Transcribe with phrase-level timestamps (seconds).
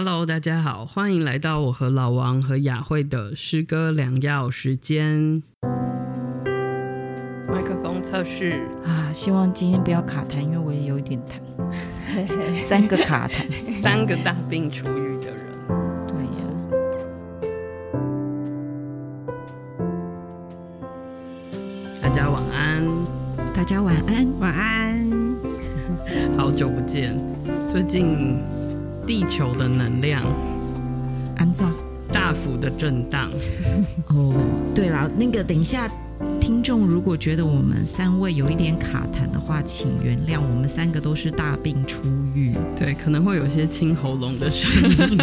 [0.00, 5.42] Hello，大家好，欢迎来到我和老王和雅慧的诗歌良药时间。
[7.48, 11.40] 麦克风测试啊，希望今天不要卡痰，因为我也有一点痰。
[12.62, 15.44] 三个卡痰，三个大病初愈的人。
[16.06, 16.30] 对呀。
[22.00, 22.86] 大家晚安。
[23.52, 25.10] 大家晚安，晚安。
[26.38, 27.20] 好久不见，
[27.68, 28.40] 最近。
[29.08, 30.22] 地球的能量
[31.38, 31.66] 安照
[32.12, 33.30] 大幅的震荡。
[34.08, 34.34] 哦，
[34.74, 35.90] 对了，那个等一下，
[36.38, 42.02] 听众如果觉得我们三位有一点卡痰的话，请原谅，我们三个都是大病初
[42.34, 45.16] 愈，对，可能会有些清喉咙的声音，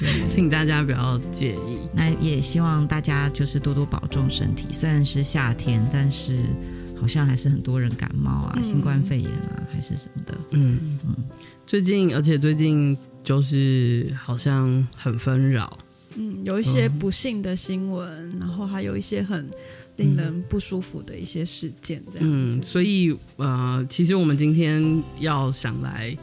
[0.00, 1.80] 对，请大家不要介意。
[1.92, 4.68] 那也希望大家就是多多保重身体。
[4.72, 6.38] 虽然是夏天，但是
[6.98, 10.34] 好像还是很多人感冒啊，嗯、新冠肺炎啊，还是什么的。
[10.52, 11.14] 嗯嗯。
[11.66, 15.78] 最近，而且最近就是好像很纷扰，
[16.16, 19.48] 嗯，有一些不幸的新闻，嗯、然后还有一些很
[19.96, 22.58] 令人不舒服的一些事件，这样子。
[22.58, 26.14] 嗯，所以呃，其实我们今天要想来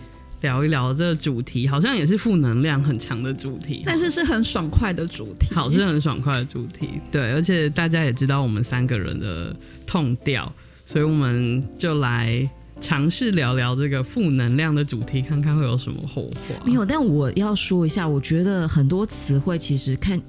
[0.41, 9.55] 聊一聊这个主题，好像也是负能量很强的主题，但是是很爽快的主题，好，是很爽快的主题，对，而且大家也知道我们三个人的
[9.87, 10.53] 痛调，
[10.85, 12.47] 所以我们就来。
[12.81, 16.65] 尝试聊聊这个负能量的主题，看看会有什么后话。
[16.65, 20.19] 没有，但我要说一下，我觉得很多词汇其实看。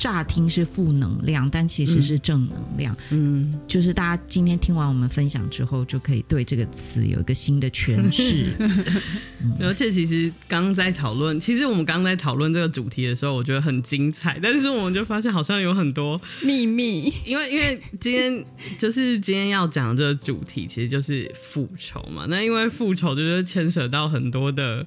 [0.00, 2.96] 乍听是负能量，但其实是正能量。
[3.10, 8.46] 嗯，就是大家今天听完我们分享之后，就可以对这个词有一个新的诠释。
[9.44, 14.40] 嗯、而且，其实刚刚在讨论，其实我们刚刚在讨论这个主题的时候，我觉得很精彩。
[14.42, 18.42] 但是，我们就发现好像有很多秘密，因为因为今天
[18.78, 22.24] 就是今天要讲的这个主题，其实就是复仇嘛。
[22.26, 24.86] 那因为复仇就是牵扯到很多的。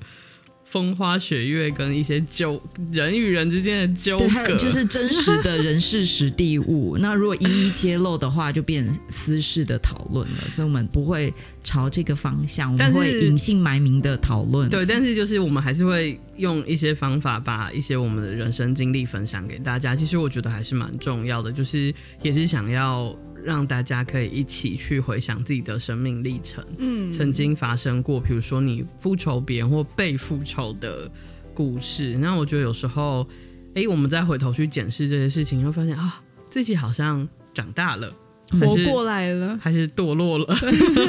[0.73, 2.59] 风花雪月跟一些纠
[2.91, 6.97] 人与人之间的纠葛，就是真实的人事时地物。
[6.99, 10.49] 那如果一一揭露的话，就变私事的讨论了。
[10.49, 11.31] 所以我们不会
[11.63, 14.67] 朝这个方向，我们会隐姓埋名的讨论。
[14.67, 19.95] 对，但是就是我们还是会用一些方法，把一些我们的人生经历分享给大家。
[19.95, 23.15] 其实我觉得还是蛮重要的，就是也是想要。
[23.43, 31.09] 让大家可以一起去回想自己的生命历程，嗯，曾经发生过，比如说你复仇别人或被复仇的
[31.53, 32.17] 故事。
[32.17, 33.27] 那我觉得有时候，
[33.75, 38.11] 哎，我们再回头去检视这些事情，会发现啊，自己好像长大了，
[38.51, 40.55] 活过来了，还是堕落了。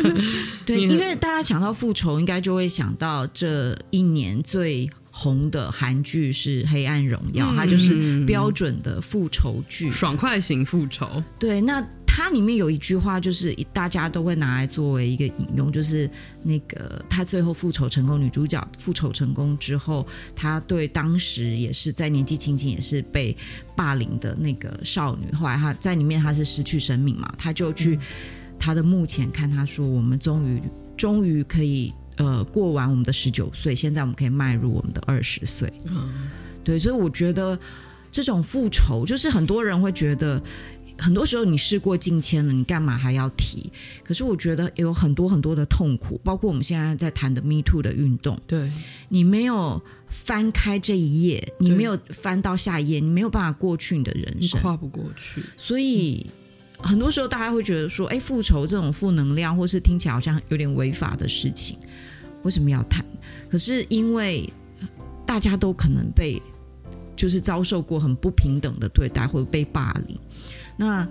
[0.66, 11.22] 对， 因为大家想到复仇，应该就会想到这一年最红的韩剧是《黑暗荣耀》，嗯，它就是标准的复仇剧，爽快型复仇。
[11.38, 11.86] 对，那。
[12.16, 16.08] 它里面有一句话，就是大家都会拿来作为一个引用，就是
[16.44, 23.36] 那个他最后复仇成功，女主角复仇成功之后，他对当时也是在年纪轻轻也是被
[23.74, 27.98] 霸凌的那个少女，后来他在里面他是失去生命嘛，他就去
[28.60, 30.62] 他的墓前看，他说：“我们终于
[30.96, 36.30] 终于可以呃过完我们的十九岁，现在我们可以迈入我们的二十岁。”嗯，
[36.62, 37.58] 对，所以我觉得
[38.12, 40.40] 这种复仇，就是很多人会觉得。
[40.96, 43.70] 很多时候你事过境迁了，你干嘛还要提？
[44.04, 48.40] 可是我觉得有很多很多的痛苦，包括我们现在在谈的 Me Too 的运动。
[48.46, 48.70] 对，
[49.08, 55.42] 你没有翻开这一页，你没有翻到下一页，你没有办法过去你的人生，跨不过去。
[55.56, 56.24] 所以
[56.78, 61.76] 很多时候大家会觉得说，哎，复仇这种负能量，或是听起来好像有点违法的事情，
[62.44, 63.04] 为什么要谈？
[63.50, 64.48] 可是因为
[65.26, 66.40] 大家都可能被
[67.16, 70.18] 就是遭受过很不平等的对待，或者被霸凌。
[70.76, 71.06] 那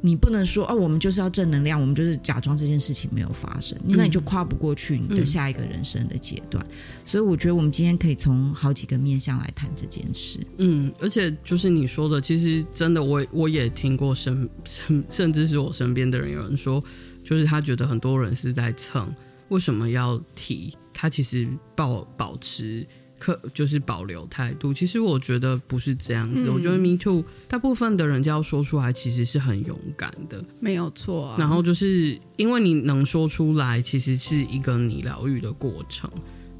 [0.00, 6.64] 你不能说哦，我们就是要正能量，我们就是假装这件事情没有发生，嗯、那你就跨不过去你的下一个人生的阶段。
[6.64, 6.72] 嗯、
[7.04, 10.38] 所以我觉得我们今天可以从好几个面向来谈这件事。
[10.58, 16.82] 嗯，而且就是你说的，其实真的我，我我也听过身甚甚至是我身边的人有人说，
[17.24, 19.12] 就是他觉得很多人是在蹭，
[19.48, 20.72] 为什么要提？
[20.94, 22.86] 他其实保保持。
[23.18, 26.44] 可就是保留态度，其实我觉得不是这样子。
[26.46, 31.36] 嗯、我觉得 Me Too 大部分的人就要说出来，其实是很勇敢的，没有错、啊。
[31.38, 36.08] 然后就是因为你能说出来，其实是一个你疗愈的过程，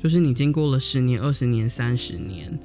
[0.02, 2.58] 就是你经过了十年、二十年、三十年，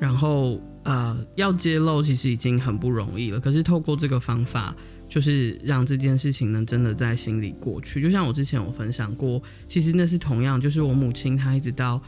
[0.00, 3.38] 然后呃要揭露，其实已经很不容易了。
[3.38, 4.74] 可是透过这个方法，
[5.08, 8.02] 就是让这件事情能真的在心里过去。
[8.02, 12.02] 就像我之前有分享过，其实那是同样，就是我母亲她一直到。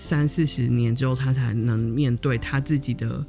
[0.00, 3.22] 三四十年之后，他才能面对他自己的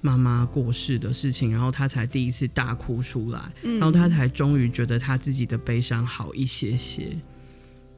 [0.00, 7.08] 妈妈过世的事情，然后他才第一次大哭出来，嗯、然后他才终于觉得他自己的悲伤好一些些。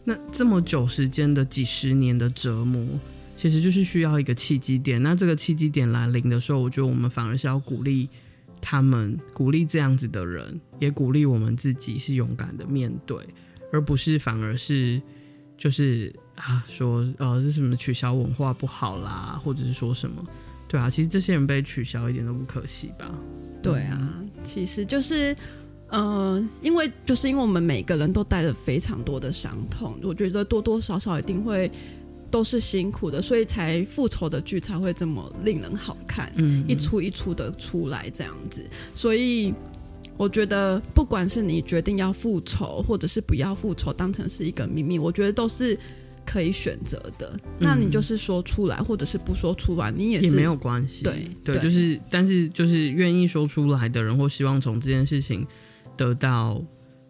[0.04, 2.98] 那这么久时间的几十年的折磨，
[3.36, 5.02] 其实就是需要一个契机点。
[5.02, 8.08] 那这个契机点来临的时候，我觉得我们反而是要鼓励
[8.58, 13.18] 他们，鼓励这样子的人，也鼓励我们自己是勇敢的面对，
[13.70, 15.00] 而不是反而是
[15.58, 20.24] 就是啊说呃是什么取消文化不好啦，或者是说什么。
[20.68, 23.10] 对啊，其实这些人被取消一点都不可惜吧？
[23.62, 25.36] 对啊，其实就是。
[25.88, 31.70] 嗯、呃，因为就是因为我们每个人都带着非常多的伤痛，我觉得多多少少一定会
[32.30, 38.64] 都是辛苦的，所以才复仇的剧才会这么令人好看，嗯，一出一出的出来这样子。
[38.92, 39.54] 所以
[40.16, 45.78] 我觉得，不管是你决定要复仇，或者是不要复仇，当成是一个秘密，我觉得都是
[46.24, 47.32] 可以选择的。
[47.34, 51.04] 嗯、那你就是说出来，或者是不说出来，你也是也没有关系。
[51.04, 55.46] 对对，就是但是就是愿意说出来的人，或希望从这件事情。
[55.96, 56.60] 得到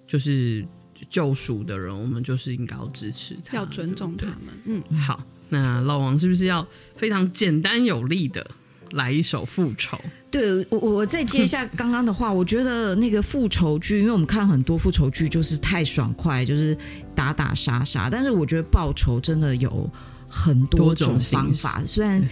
[0.07, 0.63] 就是
[1.09, 4.37] 救赎的人，我们就是应该要支持他，要尊重他们。
[4.67, 8.47] 嗯，好，那老王是不是要非常简单有力的
[8.91, 9.99] 来一首复仇？
[10.35, 16.77] 对，我我再接一下刚刚的话，我觉得那个复仇剧，因为我们看很多复仇剧就是太爽快，就是
[17.15, 19.89] 打打杀杀，但是我觉得报仇真的有
[20.29, 22.23] 很多种方法，虽然。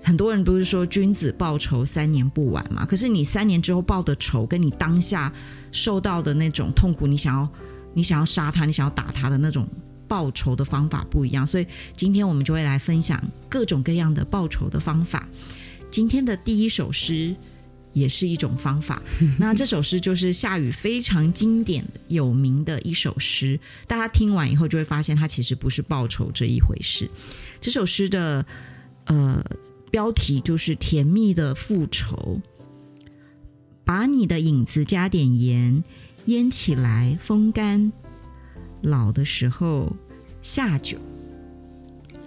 [0.00, 2.86] 很多人不是说君子报仇三年不晚嘛？
[2.86, 5.30] 可是你三年之后报的仇，跟你当下
[5.72, 7.46] 受到的那种痛苦，你想要
[7.92, 9.68] 你想要杀他，你想要打他的那种
[10.06, 11.44] 报仇的方法不一样。
[11.46, 15.28] 所以今天我们就会来分享各种各样的报仇的方法。
[15.98, 17.34] 今天的第一首诗
[17.92, 19.02] 也是一种方法。
[19.36, 23.58] 那这首诗就是夏雨非常经典有名的一首诗。
[23.88, 27.10] 大家听完以后就会发现，它其实不是报仇这一回事。
[27.60, 28.46] 这首诗的
[29.06, 29.44] 呃。
[29.90, 32.42] 标题就是甜蜜的复仇，
[33.82, 35.82] 把你的影子加点盐，
[36.26, 37.90] 腌起来风干，
[38.82, 39.96] 老的时候
[40.42, 40.98] 下酒。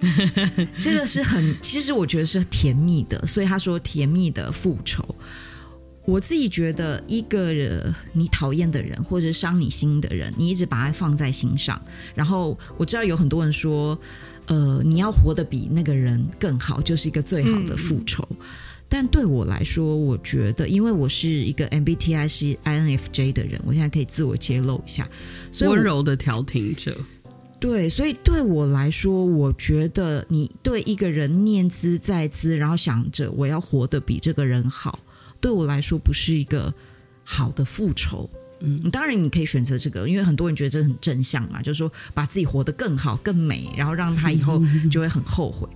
[0.82, 5.04] 这个是很，其实我觉得是甜蜜的，所以他说甜蜜的复仇。
[6.06, 11.80] 我自己觉得，一个人你讨厌的人或者伤你心的人，你一直把他放在心上，
[12.16, 14.00] 然后我知道有很多人说。
[14.48, 18.28] 呃，你要活得比那个人更好，就是一个最好的复仇。
[18.32, 18.38] 嗯、
[18.90, 25.08] 但对我来说，我觉得，因为我是一个 MBTI 是 INFJ 的人，我现在可以自我揭露一下，
[25.54, 26.98] 所以温柔的调停者。
[27.62, 34.98] 对，所以对我来说，我觉得你对一个人念兹在兹，然后想着我要活得比这个人好，
[35.40, 36.74] 对我来说不是一个
[37.24, 38.28] 好的复仇。
[38.62, 44.60] 嗯，当然你可以选择这个，因为很多人觉得这很正向嘛，就是说把自己活得更好、更美，然后让他以后
[44.90, 45.70] 就会很后悔。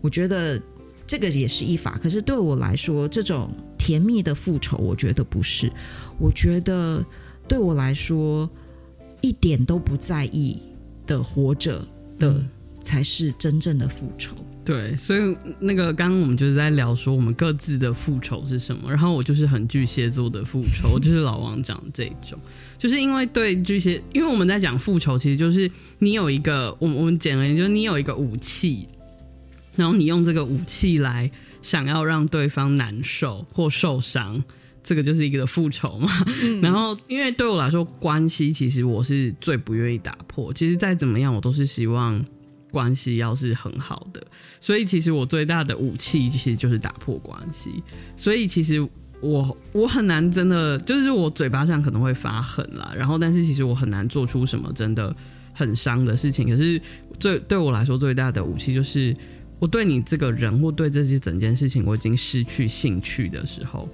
[0.00, 0.60] 我觉得
[1.04, 5.68] 这个也是一法，可是对我来说，这种甜蜜的复仇，我觉得不是。
[6.16, 7.04] 我觉得
[7.48, 8.48] 对我来说，
[9.20, 10.62] 一点都不在意
[11.06, 11.86] 的活着
[12.18, 12.42] 的
[12.82, 14.34] 才是真正的复仇。
[14.64, 22.38] 对，所以那个刚刚我们就是在聊说我们各自的复仇是什么，然后我就是很巨蟹座的复仇， 就是老王讲这种，
[22.78, 28.88] 就是因为对巨蟹，因为我们在讲复仇，其实就是你有一个，我们我们简而言之，就是你有一个武器，
[29.76, 31.30] 然后你用这个武器来
[31.60, 34.42] 想要让对方难受或受伤，
[34.84, 36.08] 这个就是一个的复仇嘛。
[36.44, 42.24] 嗯、然后因为对我来说，关系其实我是最不愿意打破，其实再怎么样，我都是希望。
[42.70, 44.20] 关系要是很好的，
[44.60, 47.70] 所以其实我最大的武器其实就是打破关系。
[48.16, 48.84] 所以其实
[49.20, 55.14] 我我很难真的，就是我嘴巴上可能会发狠啦，然后但是其实我很难做出什么真的
[55.52, 56.48] 很伤的事情。
[56.48, 56.82] 可是
[57.20, 59.16] 最对我来说最大的武器就是
[59.60, 63.88] 我对你这个人或对这些整件事情我已经失去兴趣的时候，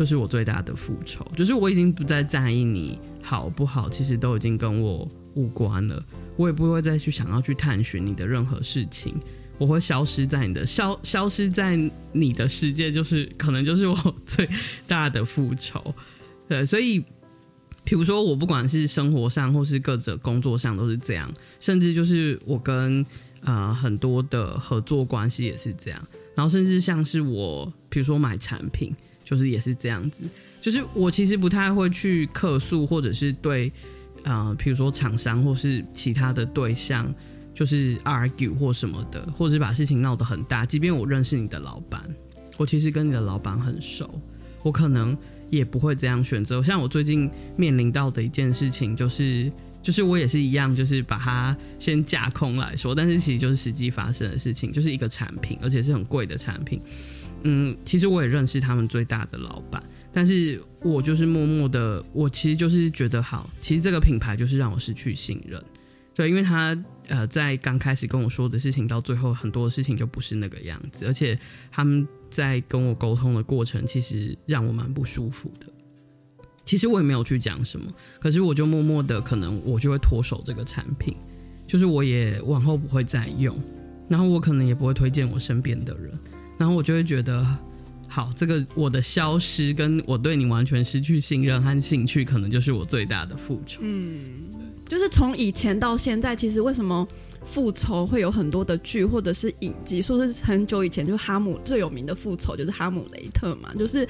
[0.00, 6.02] 就是我最大的复仇，就是我已经不再在意你好不好，其实都已经跟我无关了。
[6.38, 9.14] 我也不会再去想要去探寻你的任何事情，
[9.58, 11.78] 我会消失在你的消消失在
[12.12, 14.48] 你的世界，就是可能就是我 最
[14.86, 15.94] 大的复仇。
[16.48, 16.98] 对，所以
[17.84, 21.30] 比如说我不管是生活上或是各种工作上都是这样，
[21.60, 23.04] 甚至就是我跟
[23.42, 26.02] 呃很多的合作关系也是这样，
[26.34, 28.94] 然后甚至像是我比如说买产品，
[29.30, 30.24] 就是也是这样子，
[30.60, 33.72] 就是我其实不太会去客诉或者是对。
[34.22, 37.10] 啊、呃，比如说厂商或是其他的对象，
[37.54, 40.66] 就是 argue 或什么的，或者是把事情闹得很大。
[40.66, 42.02] 即便我认识你的老板，
[42.58, 44.20] 我其实跟你的老板很熟，
[44.62, 45.16] 我可能
[45.48, 46.62] 也不会这样选择。
[46.62, 49.50] 像我最近面临到的一件事情，就是
[49.82, 56.78] 就是我也是一样，就是把它先架空来说，但是其实就是实际发生的事情，就是一个产品，而且是很贵的产品。
[57.42, 59.82] 嗯，其实我也认识他们最大的老板。
[60.12, 65.62] 但是我就是默默的，我其实就是觉得好，其实这个品牌就是让我失去信任，
[66.14, 71.38] 对，因为他呃在刚开始跟我说的事情，到最后很多事情就不是那个样子，而且
[71.70, 75.66] 他们在跟我沟通的过程，其实让我蛮不舒服的。
[76.64, 77.86] 其实我也没有去讲什么，
[78.20, 81.16] 可是我就默默的，可能我就会脱手这个产品，
[81.68, 83.56] 就是我也往后不会再用，
[84.08, 86.12] 然后我可能也不会推荐我身边的人，
[86.60, 87.44] 然后我就会觉得。
[88.12, 93.78] 好，这个我的消失跟我对你完全失去信任和兴趣，可能就是我最大的复仇。
[93.82, 94.18] 嗯，
[94.88, 97.06] 就是从以前到现在，其实为什么
[97.44, 100.02] 复仇会有很多的剧或者是影集？
[100.02, 103.72] 说是很久以前，就哈姆最有名的复仇就是哈姆雷特嘛。
[103.78, 104.04] 就是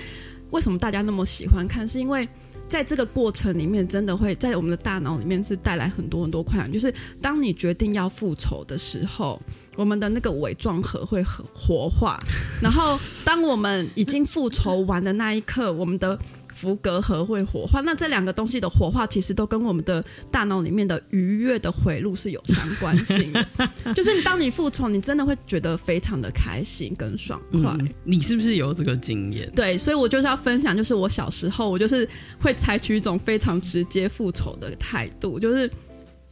[0.50, 1.86] 为什么大家那么喜欢看？
[1.86, 2.26] 是因为
[2.70, 6.72] 在这个过程里面，真的会在我们的大脑里面是带来很多很多快感。
[6.72, 9.38] 就是当你决定要复仇的时候。
[9.76, 12.20] 我们的那个伪装盒会很活化，
[12.60, 16.18] 然后当我们已经复仇完的那一刻，我们的
[16.52, 17.80] 福格和会火化。
[17.80, 23.46] 那这两个东西的火化，其实都跟我们的大脑里面的愉悦的回路是有相关性的。
[23.94, 27.60] 就是你当你复仇，你真的会觉得非常的开心跟爽快。
[27.78, 29.50] 嗯，你是不是有这个经验？
[29.54, 32.08] 对，所以我就是要分享，就是我小时候，我就是
[32.40, 35.70] 会采取一种非常直接复仇的态度，就是。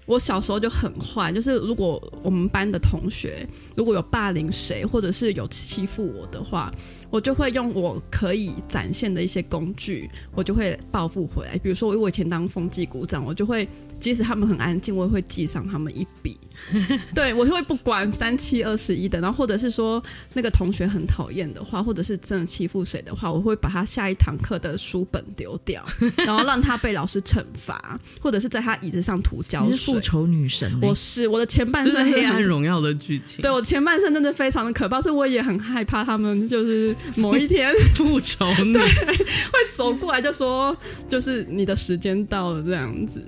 [0.06, 3.46] 我小时候就很坏，就是如果我们班的同学
[3.76, 6.72] 如果有霸凌谁，或者是有欺负我的话，
[7.10, 11.56] 我就会用我可以展现的一些工具，我就会报复回来。
[11.58, 16.38] 比如说，我以前当风纪股长，我就会即使他们很安静，我也会记上他们一笔。
[17.14, 20.02] 对，我就会不管三七二十一的，然后或者是说
[20.34, 25.84] 那个同学很讨厌的话，或者是真的欺负谁的话，我会把他下一堂课的书本丢掉，
[26.26, 29.94] 然后让他被老师惩罚，或者是在他椅子上涂胶水。
[29.94, 33.40] 复仇女神，我是我的前半生黑暗荣耀的剧情。
[33.40, 40.76] 对，我前半生真的非常的可怕，所以我也很害怕他们就是某一天复仇女对会走过来就说，
[41.08, 43.24] 就是你的时间到了这样子。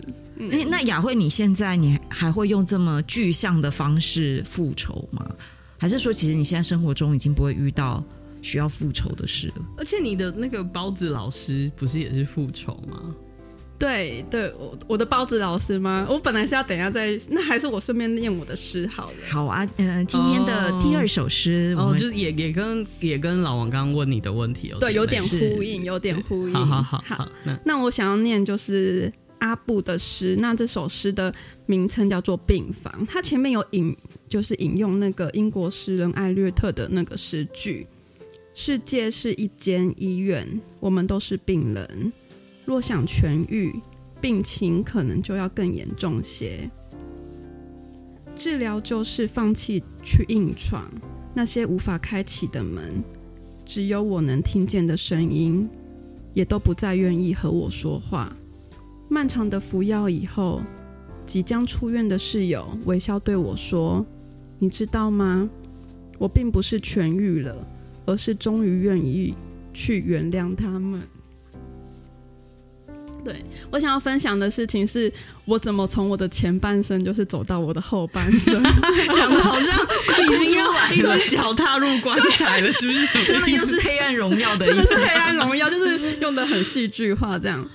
[0.50, 5.30] 哎，那雅慧，你现在你还会用这么具象的方式复仇吗？
[5.78, 8.02] 还是说，其实你现在生活中已经不会遇到
[8.42, 9.54] 需要复仇的事了？
[9.76, 13.14] 而且你的那个包子老师不是也是复仇吗？
[13.80, 16.06] 对对，我我的包子老师吗？
[16.08, 19.16] 我本来是要等一下再，那还是我顺便念我的诗好了。
[19.26, 26.54] 好啊，嗯、呃，今天的第二首诗，哦，就是也也跟也跟老王刚刚问你的问题有对，有点呼应，有点呼应。
[26.54, 29.12] 好好好好，那那我想要念就是。
[29.40, 31.32] 阿布的诗，那这首诗的
[31.64, 33.96] 名称叫做《病房》，它前面有引，
[34.28, 37.86] 就是引用那个英国诗人艾略特的那个诗句
[38.52, 42.12] ：“世界是一间医院，我们都是病人。
[42.70, 43.74] 若想痊愈，
[44.20, 46.70] 病情可能就要更严重些。
[48.36, 50.88] 治疗就是放弃去硬闯
[51.34, 53.02] 那些无法开启的门，
[53.64, 55.68] 只有我能听见的声音，
[56.32, 58.36] 也都不再愿意和我说话。”
[59.10, 60.62] 漫长的服药以后，
[61.26, 64.06] 即将出院的室友微笑对我说
[64.60, 65.50] ：“你知道吗？
[66.18, 67.66] 我并不是痊愈了，
[68.06, 69.34] 而是终于愿意
[69.74, 71.02] 去原谅他们。”
[73.24, 75.12] 对，我想要分享的事情是
[75.44, 78.62] 我怎么从我的前半生就是走到我的后半生，
[79.14, 79.78] 讲的好像
[80.24, 83.24] 已经要一只脚踏入棺材了，是不是？
[83.24, 87.68] 真的又是黑暗荣耀的， 真的是黑暗荣耀，就是用的很戏剧化这样。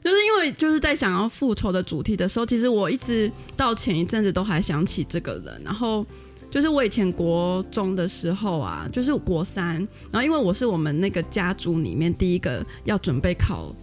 [0.00, 5.60] 就是因为就是在想要复仇的主题的时候，其实我一直到前一阵子都还想起这个人。
[5.64, 6.06] 然后
[6.50, 9.74] 就是我以前国中的时候啊，就是国三，
[10.10, 13.74] 然后因为我是我们那个家族里面第一个要准备考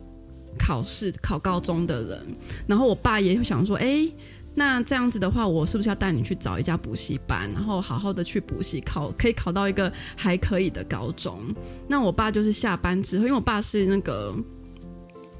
[0.65, 2.25] 考试考高中的人，
[2.65, 4.09] 然后我爸也想说，哎，
[4.55, 11.39] 那这样子的话，我是不是要带你去找一家补习班，然后好好的去补习，考可以考到一个还可以的高中？
[11.87, 14.35] 那我爸就是下班之后，因为我爸是那个。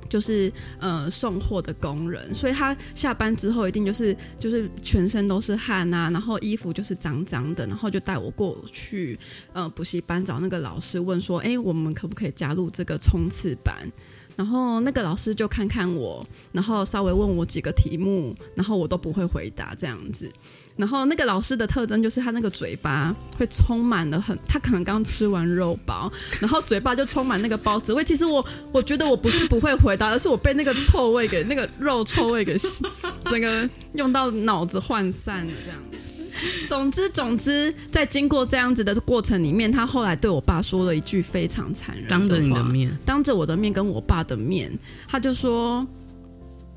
[0.08, 9.20] 就是呃送货的工人，所以他下班之后一定就是就是全身都是汗啊，然后衣服就是脏脏的，然后就带我过去
[9.52, 13.92] 呃补习班找那个老师问说，哎，我们可不可以加入这个冲刺班？
[14.36, 20.30] 然后那个老师就看看我，然后稍微问我几个题目，然后我都不会回答这样子。
[20.76, 26.12] 然后那个老师的特征就是他那个嘴巴会充满了很，他可能刚吃完肉包，
[26.42, 28.04] 然后嘴巴就充满那个包子味。
[28.04, 32.58] 其实我我觉得我不是不会回答，而是我被那个臭味给那个肉臭味给
[33.24, 35.80] 整个用到脑子涣散了这样。
[36.68, 44.72] 总之总之，在经过这样子的过程里面，他后来对我爸说了一句非常残忍的话，当着你的面，当着我的面跟我爸的面，
[45.08, 45.88] 他就说。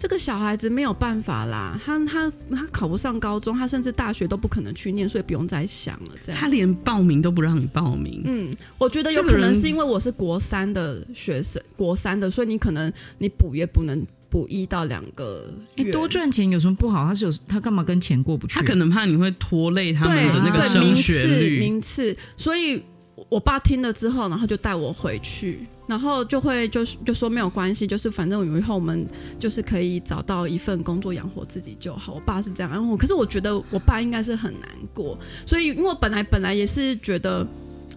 [0.01, 6.13] 这个小孩子没有办法啦，他他他考不上高中，他甚至大学都不可能去念，所以不用再想了。
[6.21, 8.23] 这样，他连报名都不让你报名。
[8.25, 8.49] 嗯，
[8.79, 15.91] 我觉得有可能是因为我是国三的学生，国三的，所以你可能你补也不能补一到两个月。
[15.91, 17.05] 多赚钱有什么不好？
[17.07, 18.55] 他是有他干嘛跟钱过不去？
[18.55, 22.17] 他可能怕你会拖累他们的那个升学率，名次。
[22.37, 22.83] 所以
[23.29, 29.07] 我爸听了之后，然后就带我回去，然后就会就是就说没有关系，就是反正以后我们
[29.39, 32.15] 就是可以找到一份工作养活自己就好。
[32.15, 37.47] 我爸是这样，然后可是我觉得我爸应该是很难过，所以因为我本来本来也是觉得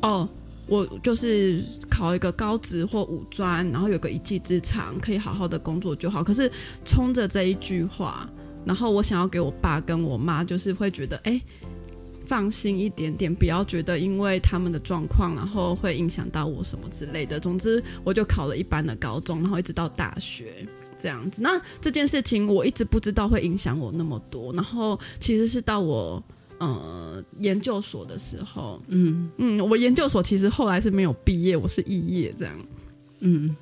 [0.02, 0.28] 哦。
[0.72, 6.24] 我就是考一个高职或五专，然后有个一技之长，可以好好的工作就好。
[6.24, 6.50] 可是
[6.86, 8.30] 冲着这一句话，
[8.64, 11.42] 然后我想要给我爸跟我妈，就是会觉得，哎，
[12.26, 17.38] 放心一点点，不要觉得因为他们的状况，然后会影响到我什么之类的。
[17.38, 20.66] 总之，我就考了一般的高中，然后一直到大学
[20.98, 21.42] 这样子。
[21.42, 26.24] 那这件事情我一直不知道会影响我那么多，然后其实是到我。
[26.62, 29.28] 呃，研究所的时候，嗯。
[29.38, 32.56] 嗯，我研究所其实后来是没有毕业，我是肄业这样，
[33.22, 33.56] 嗯，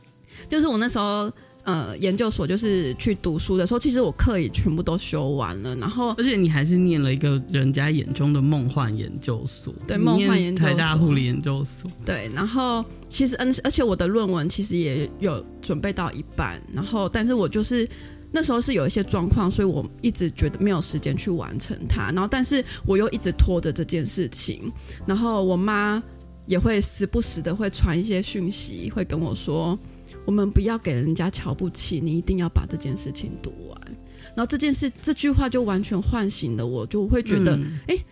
[0.50, 1.32] 就是我那时候
[1.63, 17.88] 呃研究所就是去读书的时候，其实我课也全部都修完了，然后而且你还是念了一个人家眼中的梦幻研究所，对，梦幻研究所，台大护理研究所，对，然后其实嗯，而且我的论文其实也有准备到一半，然后但是我就是。
[18.31, 22.12] 那时候是有一些状况，所以我一直觉得没有时间去完成它。
[22.12, 24.71] 然后，但是我又一直拖着这件事情。
[25.05, 26.01] 然后我妈
[26.45, 29.77] 也会时不时的会传一些讯息，会跟我说
[30.25, 33.81] ：“我们不要给人家瞧不起，你一定要把这件事情读完。”
[34.36, 37.55] 然后这件事这句话就完全唤醒了我，就会觉得
[37.88, 38.03] ：“哎、嗯。”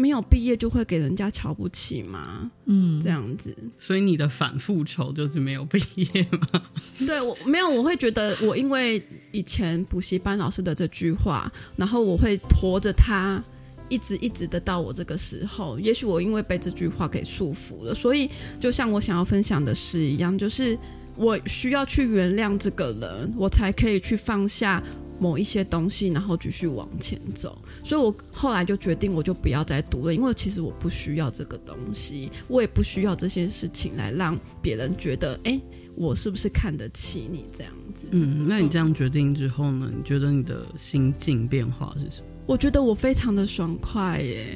[0.00, 2.50] 没有毕业就会给人家瞧不起吗？
[2.64, 3.54] 嗯，这样子。
[3.76, 6.62] 所以你的反复仇就是没有毕业吗？
[7.06, 13.44] 对，我没有，我会觉得我因为以前补习班老师的这句话，然后我会拖着他
[13.90, 15.78] 一直一直的到我这个时候。
[15.78, 20.78] 也许我因为被这句话给束缚了，所以就像我想要分享的事一样，就是
[21.14, 24.82] 我需要去原谅这个人，我才可以去放下。
[25.20, 35.60] 某一些东西，然后继续往前走，所以我后来就决定，我就不要再读了，因为其实我不需要这个东西，我也不需要这些事情来让别人觉得，哎，
[35.94, 38.08] 我是不是看得起你这样子？
[38.12, 39.90] 嗯，那你这样决定之后呢？
[39.94, 42.26] 你觉得你的心境变化是什么？
[42.46, 44.46] 我觉得我非常的爽快耶，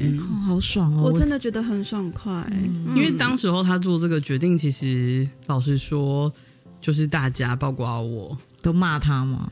[0.46, 1.03] 好爽哦！
[1.05, 2.50] 我真的觉得很爽快，
[2.96, 6.33] 因为当时候他做这个决定，其实老实说，
[6.81, 9.48] 就是大家包括我都骂他嘛。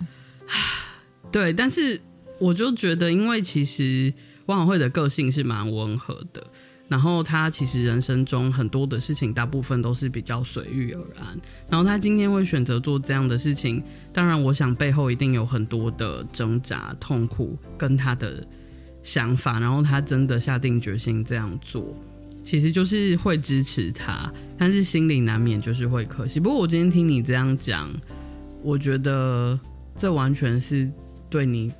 [1.32, 1.98] 对，但是
[2.38, 4.12] 我就觉得，因为其实
[4.46, 6.44] 汪小慧的个性是蛮温和的，
[6.88, 11.40] 然后她其实人生中很多的事情，大部分都是比较随遇而安。
[11.70, 18.46] 然后她今天会选择做这样的事情，当然我想背后一定有很多的挣扎、痛苦跟她的
[19.02, 19.58] 想法。
[19.58, 21.96] 然后她真的下定决心这样做，
[22.44, 26.38] 其实就是会支持她，但是心里难免就是会可惜。
[26.38, 27.88] 不过我今天听你这样讲，
[28.62, 29.58] 我觉得
[29.96, 30.90] 这完全是。
[31.32, 31.72] 对你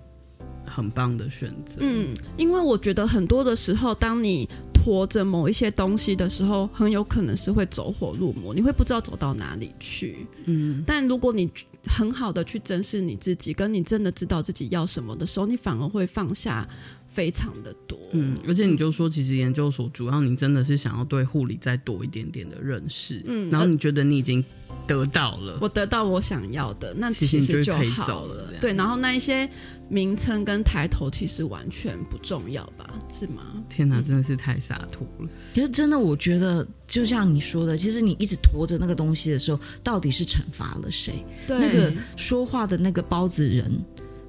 [0.65, 1.77] 很棒的选择。
[1.81, 10.27] 嗯，因为我觉得很多的时候，当你拖着某一些东西的时候，很有可能是会走火入魔，你会不知道走到哪里去。
[10.47, 11.51] 嗯，但如果你
[11.87, 16.69] 很好的去珍视你自己，跟你真的知道自己要什么的时候，你反而会放下
[17.07, 17.99] 非常的多。
[18.13, 23.23] 嗯，而且你就说，其实研究所主要你真的是想要对护理再多一点点的认识。
[23.27, 24.45] 嗯，然后你觉得你已经。
[24.85, 28.53] 得到了，我得到我想要的，那其实就好了。
[28.61, 29.49] 对，然后那一些
[29.93, 32.99] 名称跟抬头其实完全不重要吧？
[33.13, 33.63] 是吗？
[33.69, 35.29] 天哪，真的是太洒脱了。
[35.53, 41.23] 其实真的，我觉得就像你说的，其实你一直驮着那个东西的时候，到底是惩罚了谁？
[41.47, 43.71] 对，那个说话的那个包子人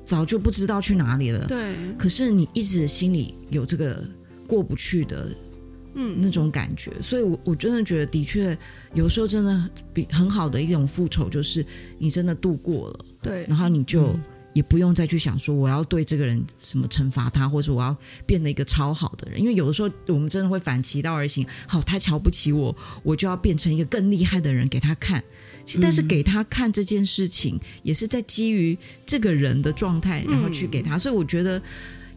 [0.04, 1.47] 早就不知道去哪里了。
[1.47, 4.04] 对，可是你一直心里有这个
[4.45, 5.30] 过不去的。
[5.95, 8.58] 嗯，那种感觉，所以我，我我真的觉得，的确，
[8.95, 11.63] 有时候真的比很好的一种复仇，就是
[11.99, 14.17] 你真的度过了，对，然后你就
[14.53, 25.23] 也不用再去想说我要对这个人什么惩罚他，或者我要变得一个超好的人，因为有的时候我们真的会反其道而行，好，他瞧不起我，我就要变成一个更厉害的人给他看，
[25.81, 31.61] 但是给他看这件事情，也是在基于这个人的状态，然后去给他，所以我觉得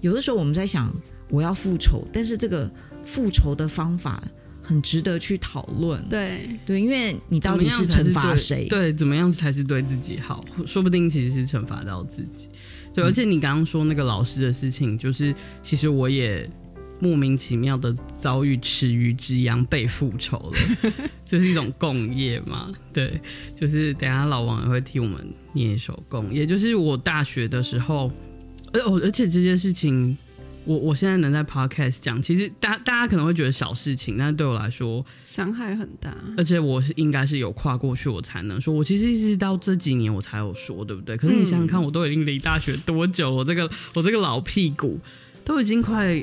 [0.01, 0.95] 有的时候我们在想
[1.29, 2.71] 我要复仇，但是这个。
[3.07, 4.21] 复仇的方法
[4.67, 8.67] 很值得去讨论，对对，因为你到底是惩罚谁？
[8.67, 10.45] 对，怎么样才是对自己好？
[10.67, 12.49] 说不定其实是惩罚到自己。
[12.93, 16.51] 对，而且你刚刚说那个老师的事情，就是其实我也
[16.99, 20.59] 莫名其妙的遭遇池鱼之殃被复仇了，
[21.25, 22.73] 这是一种共业嘛？
[22.93, 23.21] 对，
[23.55, 28.11] 就是等下老王也会替我们念一首共，也就是我大学的时候，
[28.73, 30.19] 而而且这件事情。
[30.67, 36.15] 我我现在能在 podcast 讲，其实大大家可能会觉得小事情，但是对我来说伤害很大。
[36.37, 38.75] 而且我是应该是有跨过去，我才能说。
[38.75, 41.17] 我其实一直到这几年我才有说，对不对？
[41.17, 43.31] 可是你想想看，我都已经离大学多久？
[43.31, 44.99] 我这个我这个老屁股
[45.45, 46.23] 都已经快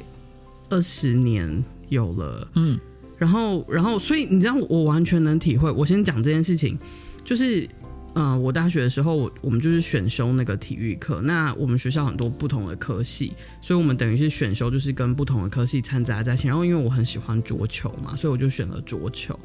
[0.70, 2.48] 二十年有了。
[2.56, 2.80] 嗯，
[3.18, 5.72] 然后然后，所以你知道，我完全能体会。
[5.72, 6.78] 我先讲这件事情，
[7.24, 7.68] 就是。
[8.16, 11.20] 嗯、我大学的时候，我我们就是选修那个体育课。
[11.22, 16.48] 那我们学校很多不同的科系，所以我们等于是选修，就是跟不同的科系掺杂在一起。
[16.48, 19.38] 然后因为我很喜欢桌球嘛，所以我就选了桌球。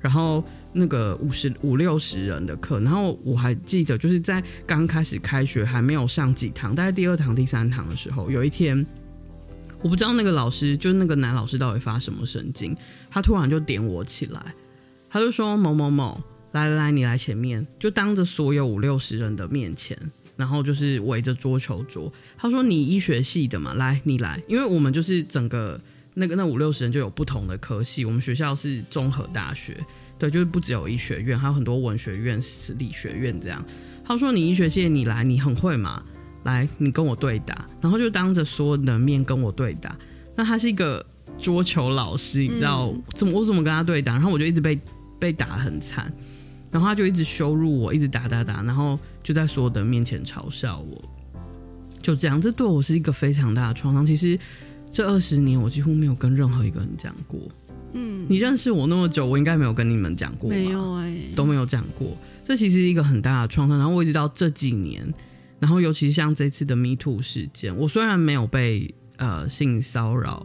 [0.00, 8.86] 然后那个五十五六十人的课，然后我还记得就是在刚开始开学还没有上几堂，大概第二堂、第三堂的时候，有一天
[9.82, 12.74] 我不知道那个老师，就是那个男老师到底发什么神经，
[13.10, 14.54] 他突然就点我起来，
[15.10, 16.18] 他就说某某某。
[16.54, 19.98] 来来来，你来前面，就当着所有五六十人的面前，
[20.36, 22.12] 然后就是围着桌球桌。
[22.38, 25.80] 他说：“你医学系的嘛，来，你来，因为我们就是整个
[26.14, 28.04] 那个那五六十人就有不同的科系。
[28.04, 29.76] 我们学校是综合大学，
[30.16, 32.40] 对，就是不只有医学院，还有很多文学院、
[32.78, 33.64] 理学院这样。”
[34.06, 36.04] 他说：“你医学系，你来，你很会嘛，
[36.44, 39.98] 来，你跟我对打。”然后就当着所有人的面跟我对打。
[40.36, 41.04] 那他是一个
[41.36, 44.12] 桌球老师，你知道、嗯、怎么我怎么跟他对打？
[44.12, 44.78] 然后我就一直被
[45.18, 46.12] 被打很惨。
[46.74, 51.00] 然后他就一直羞辱我，一直打打打，然后就在所有的面前嘲笑我，
[52.02, 52.40] 就这样。
[52.40, 54.04] 这对我是一个非常大的创伤。
[54.04, 54.36] 其实
[54.90, 57.38] 这二十年我几乎没有跟任何一个人讲过。
[57.92, 60.56] 嗯，你认识我那么久，我应该没有跟你们讲过吧？
[60.56, 62.18] 没有哎，都没有讲过。
[62.42, 63.78] 这其实是一个很大的创伤。
[63.78, 65.14] 然后我一直到这几年，
[65.60, 70.44] 然后尤其像这次的 Me Too 事件，我虽然没有被呃性骚扰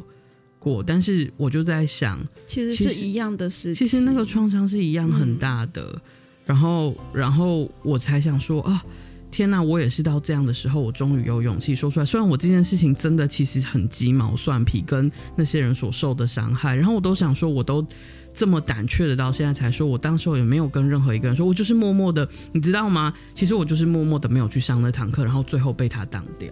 [0.59, 3.83] 过，但是我就在想，其实是一样的事情。
[3.83, 5.81] 其实那个创伤是一样很大的。
[5.91, 6.01] 嗯
[6.49, 8.83] 然后，然后我才想说啊，
[9.29, 9.61] 天哪！
[9.61, 12.05] 我也是到这样的时候，我终于有勇气说出来。
[12.05, 17.85] 虽然我这件事情真的其实很鸡毛蒜皮，跟那些人所受的伤害，然后我都想说，我都
[18.33, 23.13] 这么胆怯的到现在才说，我当时候也没有跟任何一个人说，我就是默默的，你知道吗？
[23.35, 26.51] 其实我就是默默的没有去上那堂课，然后最后被他挡掉。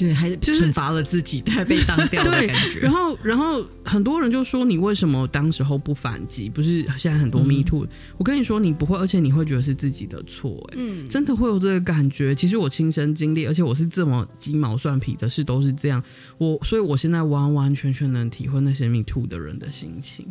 [0.00, 2.80] 对，还是惩罚了自己，还、就是、被当掉的感觉。
[2.80, 10.66] 然后，然后很多人就说：“你为什么当时候不反击？”不是现在很多 Me Too，、嗯、我跟你说，你不会，而且你会觉得是自己的错。
[10.72, 12.34] 哎，嗯，真的会有这个感觉。
[12.34, 16.02] 其实我亲身经历，而且我是这么鸡毛蒜皮的事都是这样。
[16.38, 20.26] 我，所以我现在完完全全能体会那些 Me Too 的人的心情。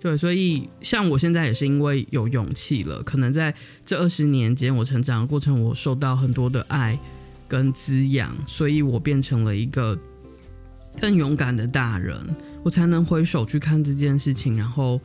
[0.00, 3.52] 对，所以像我现在也是因为有勇气了，可能在
[3.84, 6.96] 这二十年间，我成长的过程，我受到很多的爱。
[7.52, 9.94] 跟滋养，所以我变成了一个
[10.98, 12.18] 更勇敢的大人，
[12.64, 14.98] 我才能回首去看这件事情，然后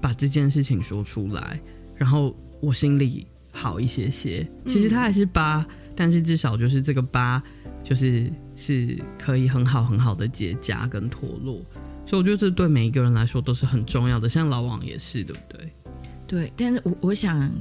[0.00, 1.60] 把这件事情说出来，
[1.94, 4.48] 然后我心里好一些些。
[4.66, 7.42] 其实它还是疤，但是至少就是这个疤，
[7.84, 11.60] 就是是可以很好很好的结痂跟脱落。
[12.06, 15.70] 所以我觉得这对每一个人来说都是很重要的，像老王也是，对不对？
[16.26, 17.52] 对，但是我我想。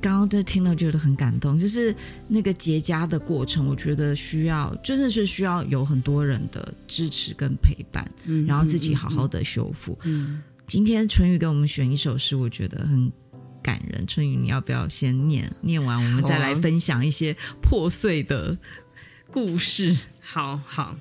[0.00, 1.94] 刚刚在听了觉得很感动，就是
[2.28, 9.98] 那个结痂的过程，我觉得需要，真的是需要有很多人的支持跟陪伴，嗯，然后自己好好的修复。
[10.04, 13.10] 嗯，今天春雨给我们选一首诗，我觉得很
[13.62, 14.06] 感人。
[14.06, 15.50] 春雨，你要不要先念？
[15.60, 18.56] 念完我们再来分享一些破碎的
[19.30, 19.96] 故事。
[20.20, 20.96] 好好，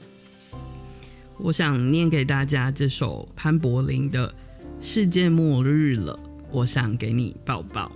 [1.38, 4.30] 我想念给大家这首潘柏林的
[4.82, 6.14] 《世界末日了》，
[6.52, 7.92] 我想给你抱抱。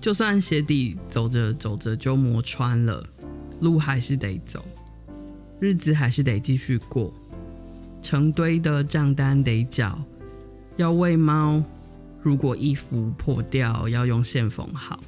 [0.00, 3.04] 就算鞋底走着走着就磨穿了，
[3.60, 4.64] 路还是得走，
[5.60, 7.12] 日子还是得继续过，
[8.00, 10.02] 成堆的账单得缴，
[10.78, 11.62] 要喂猫，
[12.22, 14.98] 如果衣服破掉要用线缝好，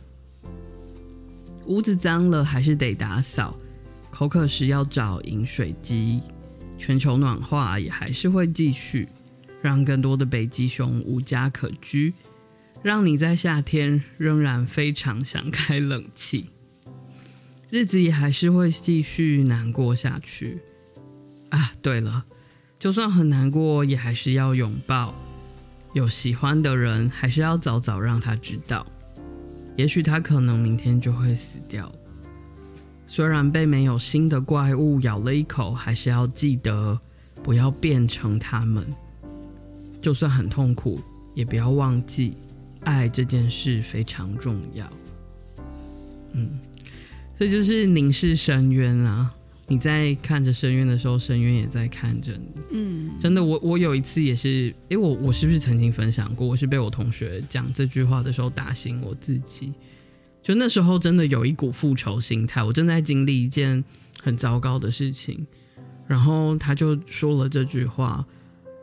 [1.67, 3.57] 屋子脏了还是得打扫，
[4.11, 6.21] 口渴时要找饮水机，
[6.77, 9.09] 全球暖化也还是会继续，
[9.63, 12.13] 让更多的北极熊无家可居。
[12.83, 16.51] 让你在夏天仍然非常想开冷气，
[17.71, 20.59] 日子也还是会继续难过下去。
[21.51, 22.25] 啊，对了，
[22.79, 25.15] 就算很难过，也还是要拥抱。
[25.93, 28.85] 有喜欢的人，还是要早早让他知道。
[29.77, 31.91] 也许他可能明天就会死掉。
[33.07, 36.99] 虽然被没有新的怪物咬了一口，还是要记得
[37.43, 38.85] 不要变成他们。
[40.01, 41.01] 就算很痛苦，
[41.35, 42.35] 也不要忘记。
[42.85, 44.91] 爱这件事非常重要，
[46.33, 46.59] 嗯，
[47.39, 49.33] 这就是凝视深渊啊！
[49.69, 52.49] 你在看着深渊的时候，深渊也在看着你。
[52.73, 56.47] 嗯，真的，我我有一次也是，哎，我我是不是曾经分享过？
[56.47, 59.73] 我是被我同学讲这句话的时候打醒我自己。
[60.43, 63.83] 就那时候真的有一股复仇心态，我正在经历一件
[64.21, 65.47] 很糟糕的事情，
[66.07, 68.27] 然后他就说了这句话。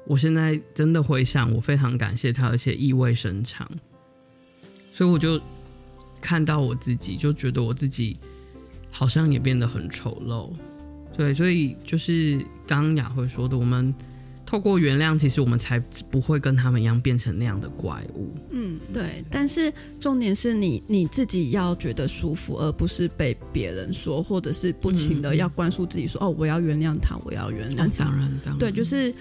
[0.08, 3.70] 我现在真的回想，我非常感谢他，而且意味深长。
[5.00, 5.40] 所以我就
[6.20, 8.18] 看到我自己，就觉得我自己
[8.92, 10.52] 好像也变得很丑陋。
[11.16, 13.96] 对，所以就是刚刚雅慧说的，我们。
[14.46, 18.34] 透过原谅，其实我们才不会跟他们一样变成那样的怪物。
[18.50, 19.24] 嗯，对。
[19.30, 27.86] 但是重点是你你自己要觉得舒服，而不是被别人说，或者是不停的要灌输自己说：“嗯、哦，我要原谅他，我要原谅他。
[27.86, 29.14] 哦”当然，当然，对，就是。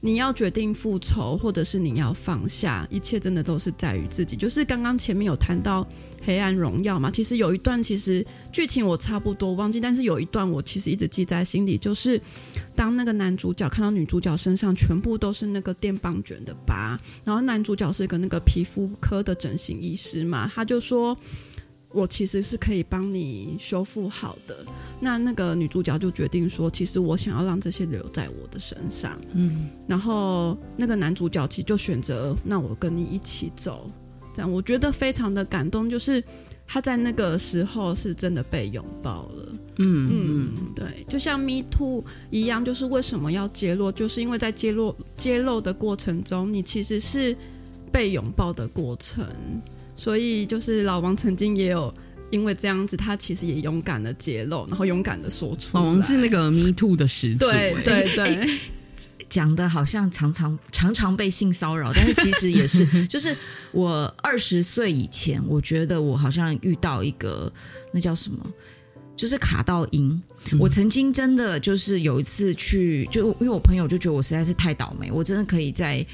[0.00, 4.36] 你要决定复仇，或者是你要放下，一切真的都是在于自己。
[4.36, 5.82] 就是刚刚前面有谈到
[6.22, 12.20] 《黑暗荣耀》嘛，其实有一段其实剧情我差不多忘记，但是有一段我其实一直记在心里，就是
[12.76, 21.18] 当那个男主角看到女主角身上全部都是那个电棒卷的疤，然后男主角是个那个皮肤科的整形医师嘛，他就说。
[21.90, 24.64] 我其实是可以帮你修复好的。
[25.00, 29.18] 那那个女主角就决定说，其实我想要让这些留在我的身上。
[29.32, 33.90] 嗯，然后那个男主角其实就选择，那我跟你一起走。
[34.34, 36.22] 这样我觉得非常的感动，就是
[36.66, 39.48] 他在那个时候是真的被拥抱了。
[39.78, 43.90] 嗯嗯，对，就像 Me Too 一样，就是为什么要揭露？
[43.90, 47.36] 就是因为在揭露揭露的过程中，你其实是
[47.90, 49.26] 被拥抱的过程。
[49.98, 51.92] 所以，就是老王曾经也有
[52.30, 55.82] 因为这样子，他其实也勇敢的揭露，然后勇敢的说出来。
[55.82, 58.48] 老王是那个 Me Too 的始祖，对对对，
[59.28, 63.36] 讲的好像常常常常被性骚扰，但是其实也是， 就是
[63.72, 67.52] 我二十岁以前，我觉得我好像遇到一个
[67.92, 68.38] 那叫什么，
[69.16, 70.22] 就是卡到音。
[70.52, 76.06] 嗯、我曾经真的就是有一次去，就因为我朋友就觉得我实在是太倒霉，我真的可以在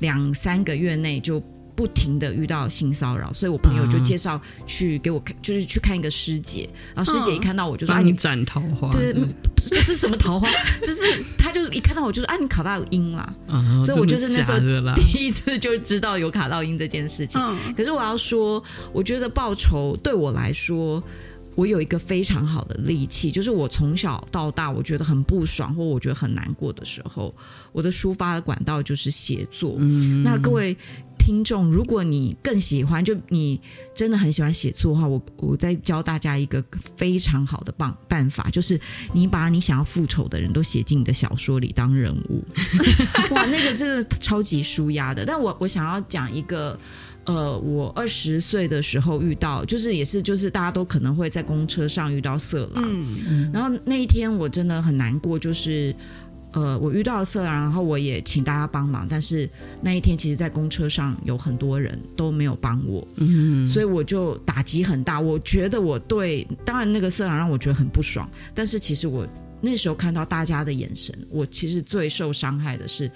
[0.00, 1.42] 两三个月内就。
[1.74, 6.68] 不停的遇到性骚扰，所以我朋友就介绍去给我看，就是去看一个师姐。
[6.94, 9.14] 然后师姐一看到我就说：“啊，你斩桃花？”对，
[9.68, 10.48] 这是什么桃花？
[10.82, 13.36] 就是他就是一看到我就说：“啊，你卡到音了。”
[13.82, 14.58] 所以我就是那时候
[14.94, 17.40] 第一次就知道有卡到音这件事情。
[17.76, 21.02] 可是我要说，我觉得报酬对我来说。
[21.54, 27.34] 我有一个非常好的利器，就是我从小到大，我觉得很不爽或我觉得很难过的时候，
[27.72, 29.76] 我的抒发的管道就是写作。
[29.78, 30.76] 嗯，那各位
[31.18, 33.60] 听众，如果你更喜欢，就你
[33.94, 36.64] 真的很喜欢写作的话，我我再教大家一个
[36.96, 38.80] 非常好的办办法，就是
[39.12, 42.44] 你把你想要复仇的人都写进你的小说里当人物。
[43.30, 45.24] 哇，那个真的超级舒压的。
[45.26, 46.78] 但我我想要讲一个。
[47.24, 55.94] 呃，我二十岁的时候遇到，就是也是就是大家都可能会在公车上遇到色狼，嗯，然后那一天我真的很难过，就是
[56.52, 59.48] 呃，我遇到色狼，然后我也请大家帮忙，但是
[59.80, 65.20] 那一天其实，在公车上有很多人都没有帮我，嗯，所以我就打击很大。
[65.20, 69.24] 我觉得我对，当然那个色狼让我觉得很不爽，但是其实我
[69.60, 73.08] 那时候看到大家的眼神，我其实最受伤害的是。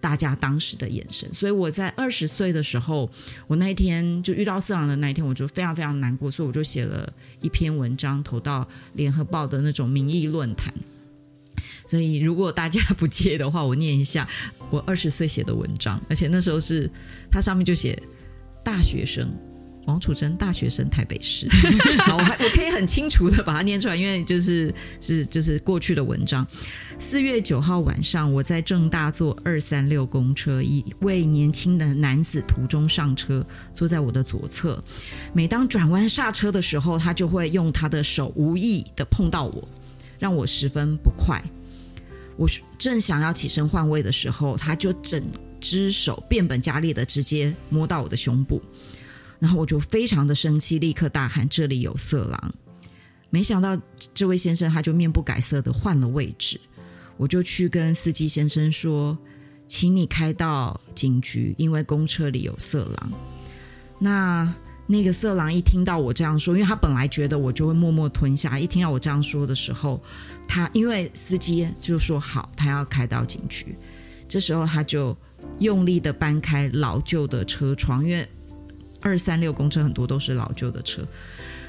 [0.00, 3.10] 大家当时的眼神，所以我在二十岁的时候，
[3.46, 10.72] 我那一天就遇到色狼的那一天，我就非常非常难过，所以我就写了一篇文章投到联合报的那种民意论坛。
[11.86, 14.26] 所以如果大家不介意的话，我念一下
[14.70, 16.90] 我二十岁写的文章，而且那时候是
[17.30, 18.00] 它上面就写
[18.64, 19.28] 大学生。
[19.86, 21.48] 王楚珍，大学生，台北市。
[22.04, 26.46] 好，我还我可以很清楚的把它念出来，因为就是是就是过去的文章。
[26.98, 34.82] 四月九号晚上，我在正大坐二三六公车，一位年轻的男子途中上车，坐在我的左侧。
[35.32, 39.68] 每当转弯刹车的时候，他就会用他的手无意的碰到我，
[40.18, 41.42] 让我十分不快。
[42.36, 45.22] 我正想要起身换位的时候，他就整
[45.58, 48.62] 只手变本加厉的直接摸到我的胸部。
[49.40, 52.54] 然后我就非常的生气，立刻大喊：“这里有色狼！”
[53.30, 53.80] 没想到
[54.12, 56.60] 这位先生他就面不改色的换了位置，
[57.16, 59.16] 我就去跟司机先生说
[59.66, 63.12] ：“请你开到警局，因为公车里有色狼。”
[63.98, 64.54] 那
[64.86, 70.02] 那个色狼一听到我这样说，因为他本来觉得我就会默默吞下，一听到我这样说的时候，
[70.46, 73.74] 他因为司机就说好，他要开到警局。
[74.28, 75.16] 这时候他就
[75.60, 78.28] 用力的搬开老旧的车窗，因为。
[79.00, 81.02] 二三六公车很多都是老旧的车，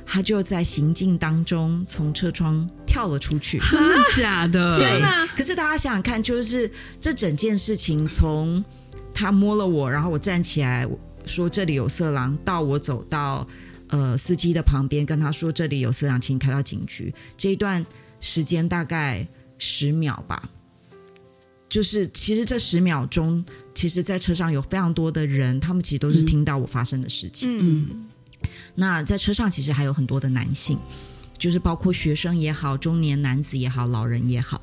[0.05, 4.77] 他就在行进当中从车窗跳了出去， 真的假的？
[4.79, 5.01] 对。
[5.35, 8.63] 可是大家想想看，就是这整件事情从
[9.13, 10.87] 他摸了我，然后我站起来
[11.25, 13.47] 说这里有色狼，到我走到
[13.87, 17.85] 呃司机的旁边跟他说这里有色狼，请你开到警局，这一段
[18.19, 19.25] 时间大概
[19.57, 20.49] 十秒吧。
[21.69, 23.45] 就是其实这十秒钟。
[23.81, 27.49] 其实，在车上有非常多的人，他们其实都是听到我发生的事情。
[27.59, 28.05] 嗯，
[28.75, 30.77] 那在车上其实还有很多的男性，
[31.35, 34.61] 就是包括学生也好、中年男子也好、老人也好，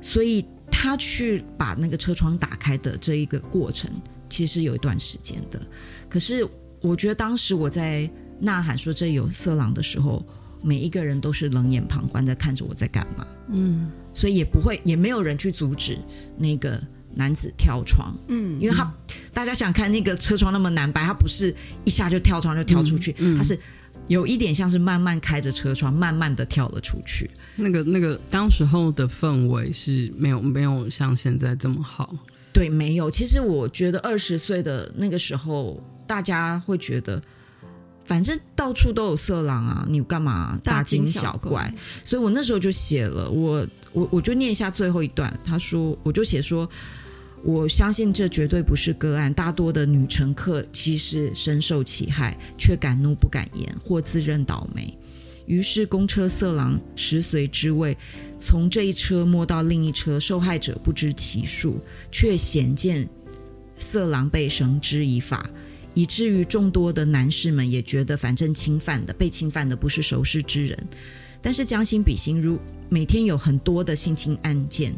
[0.00, 3.90] 所以他去把那个车窗打开的这一个过程，
[4.30, 5.60] 其实有一段时间的。
[6.08, 6.48] 可是
[6.80, 10.24] 我觉得当时我在呐喊说这有色狼的时候，
[10.62, 15.98] 每一个人都是冷眼旁观在看着我在干嘛，嗯，所以也不会，也没有人去阻止
[16.36, 16.80] 那个。
[17.14, 18.92] 男子跳窗，嗯，因为他、嗯、
[19.32, 23.58] 大家想看那个车窗那么难掰，他不是一下就跳窗就跳出去，嗯嗯、他是
[24.06, 27.28] 有一点像是慢慢开着车窗，慢慢的跳了出去。
[27.56, 32.14] 那个那个当时候的氛围是没有没有像现在这么好，
[32.52, 33.10] 对，没有。
[33.10, 37.20] 其实我觉得二十岁的那个时候，大家会觉得，
[38.08, 41.72] 反正到处都有色狼啊，你干嘛大惊小怪？
[42.04, 46.68] 所以我那时候就写了，我我我就念一下最后一段，他说，我就写说。
[47.44, 54.92] 我相信这绝对不是个案，大多的女乘客其实深受其害，却敢怒不敢言，或自认倒霉。
[55.46, 57.96] 于是公车色狼食髓知味，
[58.36, 61.78] 从这一车摸到另一车，受害者不知其数，
[62.10, 63.08] 却显见
[63.78, 65.48] 色狼被绳之以法，
[65.98, 70.78] 以至于众多的男士们也觉得，反正侵犯的被侵犯的不是熟识之人。
[71.42, 72.56] 但是将心比心，如
[72.88, 74.94] 每天有很多的性侵案件。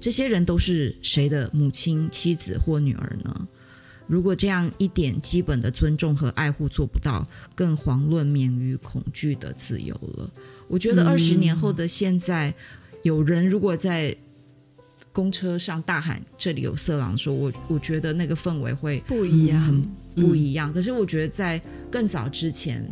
[0.00, 3.48] 这些人都是谁的母亲、妻子或女儿呢？
[4.06, 10.30] 如果这样一点基本的尊重和爱护做不到，更遑论免于恐惧的自由了。
[10.66, 12.54] 我觉得二十年后的现在，嗯、
[13.02, 14.16] 有人如果在
[15.12, 20.72] 公车上大喊“这里有色狼”，说我我觉得那个氛围会不一样，很不一样。
[20.72, 22.84] 可是我觉得在更早之前，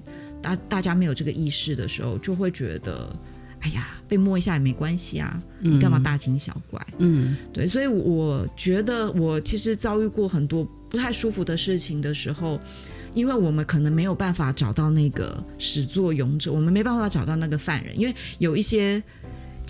[0.43, 3.15] 大大家没有这个意识的时候，就会觉得。
[3.63, 6.81] 哎呀，被摸一下也没关系啊，你干嘛大惊小怪？
[6.97, 12.59] 嗯，对，所以我觉得我其实遭遇过很多不太舒服的事情的时候，
[13.13, 19.03] 因为我们可能没有办法找到那个始作俑者，我们没办法找到那个犯人，因为有一些。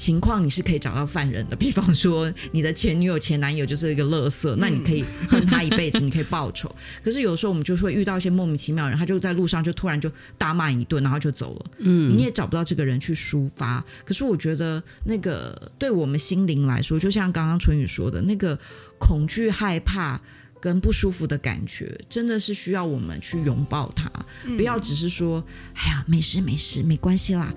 [0.01, 6.75] 情况你是可以找到犯人的，比方说你的前女友、前男友就是一个垃圾，那你可以恨他一辈子，你可以报仇。
[7.05, 11.67] 可是有时候我们就会遇到一些莫名其妙的人，他就在路上就突然就大骂一顿，然后就走了。
[11.81, 13.85] 嗯，你也找不到这个人去抒发。
[14.03, 18.59] 可是我觉得那个对我们心灵来说，就像刚刚春雨说的，那个
[18.99, 20.19] 恐惧、害怕
[20.61, 24.11] 跟不舒服的感觉，真的是需要我们去拥抱它，
[24.57, 25.45] 不要只是说
[25.77, 27.53] “哎呀，没事没事，没关系啦”，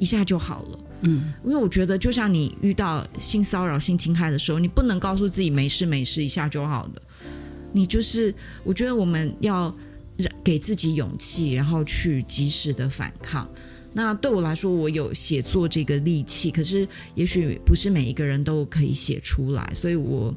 [0.00, 0.78] 一下就好了。
[1.02, 7.02] 嗯，因为我觉得，就像你遇到性骚扰、性侵害的时候，你不能告诉自己没事没事，一下就好了。
[7.72, 8.34] 你就是，
[8.64, 9.74] 我觉得我们要
[10.44, 13.48] 给自己勇气，然后去及时的反抗。
[13.92, 20.34] 那对我来说，我有写作这个利器，可是也许不是每一个人都可以写出来，所以我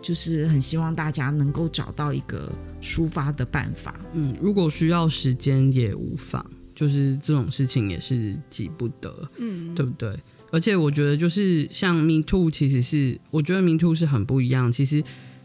[0.00, 4.00] 就是很希望大家能够找到一个抒发的办法。
[4.12, 6.44] 嗯，如果需要时间也无妨。
[6.76, 10.16] 就是这种事情也是急不得，嗯，对不对？
[10.52, 14.70] 而且我觉得，就是像 Me Too，其实是我觉得 Me Too 是很不一样。
[14.70, 15.02] 其实，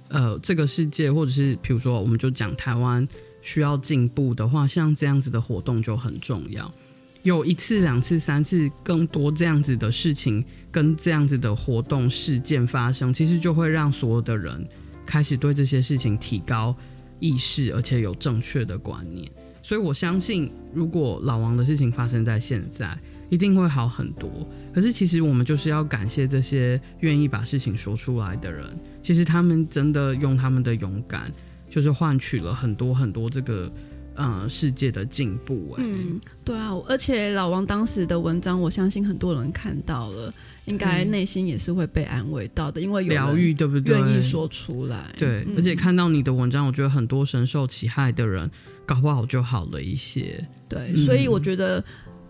[0.10, 3.08] 呃，这个世界或者是比如说，我们就讲台湾
[3.41, 6.72] 需要进步的话，像这样子的活动就很重要。
[7.24, 14.67] 有一次、两次、三次，更多这样子的事情跟这样子的活动事件发生，其实就会让所有的人
[15.06, 16.76] 开始对这些事情提高
[17.20, 19.32] 意识，而且有正确的观念。
[19.63, 22.97] 所以我相信，如果老王的事情发生在现在，
[23.30, 24.30] 一定会好很多。
[24.74, 28.65] 可是，其实我们就是要感谢这些愿意把事情说出来的人。
[29.02, 31.32] 其实他们真的用他们的勇敢，
[31.69, 33.71] 就是换取了很多很多这个
[34.15, 35.76] 呃世界的进步。
[35.78, 36.71] 嗯，对啊。
[36.89, 40.34] 而且老王当时的文章，我相信很多人看到了，
[40.65, 43.97] 应该内心也是会被安慰到的，因为有疗愈，对不对？
[43.97, 45.13] 愿意说出来。
[45.17, 48.50] 对，而且看到你的文章，我觉得很多深受其害的人。
[48.93, 51.82] 搞不好就好了一些，对，所以我觉得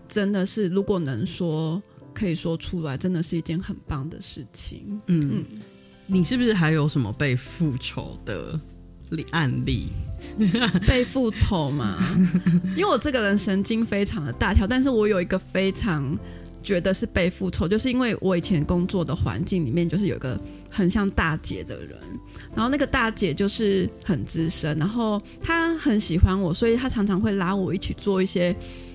[0.06, 1.82] 真的是，如果能说
[2.14, 5.00] 可以说出来，真的是一件很棒的事情。
[5.06, 5.60] 嗯，嗯，
[6.06, 8.60] 你是不是还有什么被复仇的
[9.32, 9.88] 案例？
[10.86, 11.98] 被复仇嘛？
[12.76, 16.16] 因为我这个人神经非常的大条，但是我有一个非常。
[16.62, 21.98] 觉得是被复仇，就是因为我以前工作的环境里面，就是有个很像大姐的人，
[22.54, 28.54] 然后那个大姐就是很资深，然后她很喜欢我，所以她常常会拉我一起做一些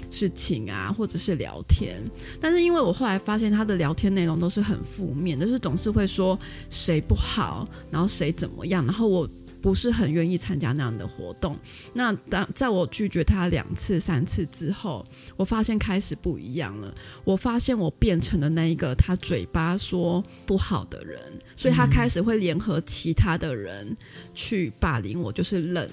[0.09, 2.01] 事情啊，或者是聊天。
[2.39, 6.39] 但是因为我后来发现她的聊天内容都是很负面，就是总是会说
[6.69, 9.29] 谁不好，然后谁怎么样，然后我。
[9.61, 11.57] 不是很愿意参加那样的活动。
[11.93, 15.05] 那当在我拒绝他两次、三次之后，
[15.35, 16.93] 我发现开始不一样了。
[17.23, 21.19] 我发现我变成了那一个他嘴巴说不好的人，
[21.55, 23.95] 所以他开始会联合其他的人
[24.33, 25.89] 去霸凌我，就是冷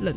[0.00, 0.14] 冷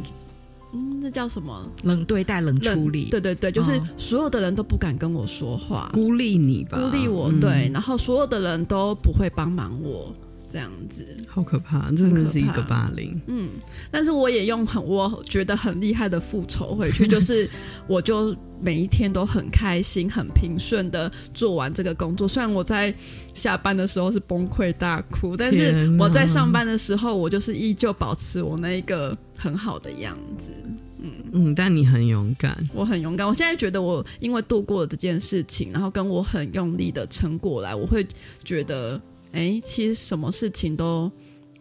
[0.74, 1.72] 嗯，那叫什么？
[1.84, 3.06] 冷对待、冷处理。
[3.10, 7.32] 对对对，就是所有的人都不敢跟我说话，孤立你吧，孤立我。
[7.40, 10.14] 对，然后所有的人都不会帮忙我。
[10.56, 13.22] 这样子好可怕，这真的是一个霸凌。
[13.28, 13.50] 嗯，
[13.92, 17.50] 但是我也用很我觉得很厉害的复仇回去，就是
[17.90, 22.26] 我就每一天都很开心、很平顺的做完这个工作。
[22.26, 22.96] 虽然我在
[23.34, 30.54] 下班的时候是崩溃大哭，但是我在上班的时候，我就是依旧保持我那一个很好的样子。
[31.02, 33.28] 嗯嗯，但你很勇敢，我很勇敢。
[33.28, 38.08] 我现在觉得我因为度过了这件事情，然后跟我很用力的撑过来，我会
[38.46, 39.02] 觉得。
[39.36, 41.12] 哎，其实什么事情都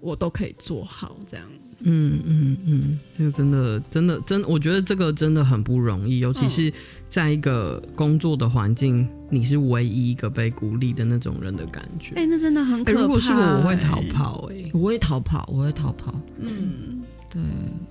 [0.00, 1.44] 我都可以做好，这样。
[1.86, 6.72] 嗯嗯嗯，这个真的真的真，我觉得这个真的很不容易，尤其是
[7.10, 12.14] 在一个工作的环境，你是唯一一个被孤立的那种人的感觉。
[12.14, 13.00] 哎，那真的很可怕。
[13.00, 14.48] 如果是我，我会逃跑。
[14.50, 16.14] 哎，我会逃跑，我会逃跑。
[16.38, 17.02] 嗯。
[17.34, 17.42] 对，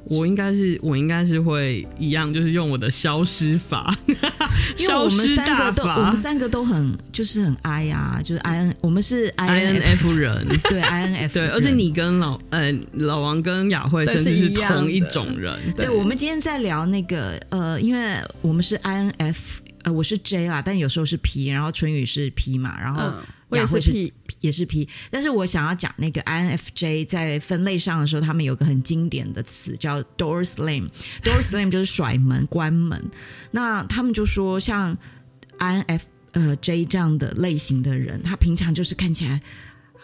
[0.06, 15.60] 我应该是我应该是会一样，就是用我的消失法，因为 我们三个都我们三个都很就是很 I 啊，就是 I N，我们是 I N F 人， 对 I N F， 对，而且你跟老呃老王跟雅慧甚至是同一种人。
[15.76, 23.02] 对，我们今天在聊那个呃，因为我们是 I N F，呃，我是 J 啦，但有时候是 P，然后春雨是 P 嘛，然后。
[23.04, 23.14] 嗯
[23.56, 33.04] 也是 P，也是 P，但是我想要讲那个 INFJ 在分类上的时候，他们有个很经典的词叫 door slam，door slam 就是甩门、关门。
[33.52, 34.98] 那他们就说，像
[35.60, 36.02] INF
[36.32, 39.42] 呃 J 这样的类型的人，他平常就是看起来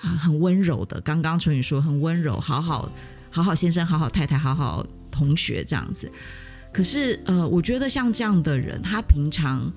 [0.01, 0.99] 啊很温柔的。
[1.01, 2.91] 刚刚淳予说很温柔，好好
[3.29, 6.11] 好好先生，好好太太，好好同学这样子。
[6.71, 9.71] 可是呃，我觉得像这样的人，他平常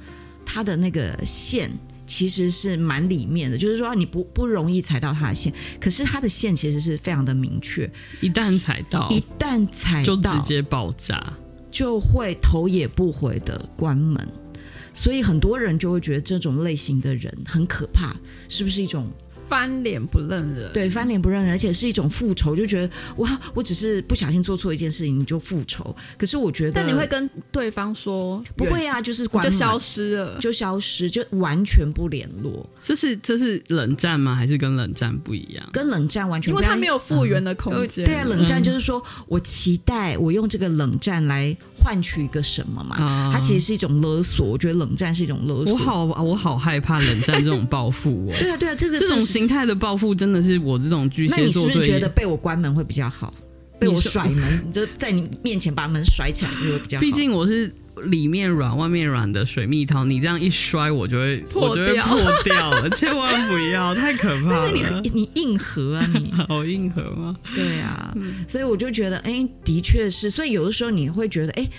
[0.44, 1.70] 他的那个线。
[2.12, 5.50] 其实是蛮里面的，就是说你不不容易踩到他的线，
[5.80, 7.90] 可是他的线其实是非常的明确，
[8.20, 11.32] 一旦踩到，一旦踩到就直接爆炸，
[11.70, 14.28] 就会头也不回的关门，
[14.92, 18.14] 所以很多人就会觉得这种类型的人很可怕，
[18.48, 19.10] 是不是一种？
[19.52, 25.94] 翻脸不认人，对，翻脸不认人，而且是一种复仇，就觉得哇，我只是不小心做错一件事情，你就复仇。
[26.16, 32.66] 可是我觉得，但你会跟对方说不会啊，就是就消失了，就消失，就完全不联络。
[32.80, 34.34] 这是这是冷战吗？
[34.34, 35.68] 还是跟冷战不一样？
[35.70, 38.06] 跟冷战完全不一样，因为他没有复原的空间。
[38.06, 42.96] 嗯、对啊，冷战就是说我期待我用这个冷战来换取一个什么嘛？
[43.00, 44.46] 嗯、它其实是一种勒索。
[44.46, 45.74] 我觉得冷战是一种勒索。
[45.74, 48.34] 我好，我好害怕冷战这种报复哦。
[48.38, 51.40] 对啊，对啊，这个这种形态的报复真的是我这种巨蟹座。
[51.40, 53.32] 那你是不是觉得被我关门会比较好？
[53.78, 57.00] 被我甩门，就在你面前把门甩起来就会比较好。
[57.02, 57.72] 毕竟我是
[58.04, 62.90] 里面软外面软的水蜜桃，你这样一摔，我就会破掉，我就会破掉了。
[62.96, 64.70] 千万不要，太可怕了。
[64.72, 67.36] 但是你你硬核啊，你好 硬核吗？
[67.54, 68.16] 对啊，
[68.48, 70.30] 所以我就觉得，哎、欸，的确是。
[70.30, 71.70] 所以有的时候你会觉得，哎、欸，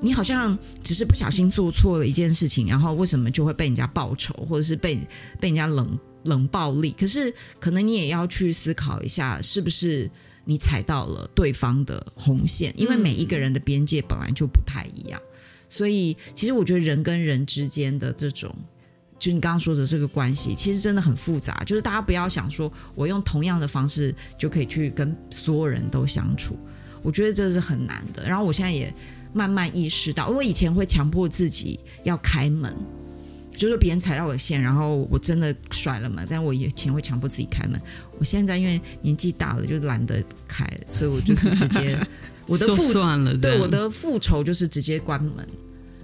[0.00, 4.96] 你好像只是不小心做错了一件事情，然后为什么就会被人家报仇，或者是被
[5.40, 5.98] 被人家冷。
[6.26, 10.10] 冷暴力，可是可能你也要去思考一下，是不是
[10.44, 12.74] 你踩到了对方的红线？
[12.76, 15.22] 因为每一个人的边界本来就不太一样，
[15.68, 18.54] 所以其实我觉得人跟人之间的这种，
[19.18, 21.62] 就你刚刚说的这个关系，其实真的很复杂。
[21.64, 26.56] 就是大家不要想说我用同样的方式就可以去跟所有人都相处，
[27.02, 28.26] 我觉得这是很难的。
[28.28, 28.92] 然后我现在也
[29.32, 32.74] 慢慢意识到，我以前会强迫自己要开门。
[33.56, 37.80] 就是别人踩到我的线，然后我真的甩了门，但我以前会强迫自己开门。
[38.18, 41.98] 我现在因为年纪大了，就懒得开，所以我就是直接
[42.48, 45.46] 我的复算了，对我的复仇就是直接关门。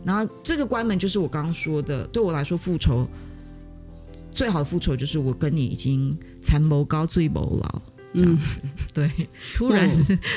[0.04, 3.06] 然后这个关门就是我刚刚说的，对我来说复仇
[4.32, 7.82] 最好的复仇就是我跟你已经残谋高最谋老。
[8.14, 8.38] 嗯，
[8.92, 9.10] 对，
[9.54, 9.90] 突然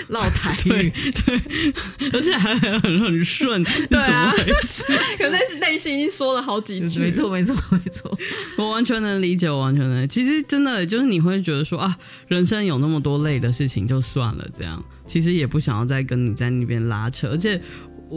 [0.08, 0.56] 唠 台。
[0.66, 0.92] 语，
[1.26, 4.84] 对，对， 而且还很很顺，对啊，怎么回事？
[5.18, 8.18] 可能内心说了好几句，没错，没错，没错，
[8.58, 10.24] 我完全能理解，我完全能理解。
[10.24, 11.98] 其实真的就是你会觉得说啊，
[12.28, 14.84] 人生有那么多累的事情，就算了，这样。
[15.06, 17.62] 其实也不想要再跟你在那边拉扯，而且。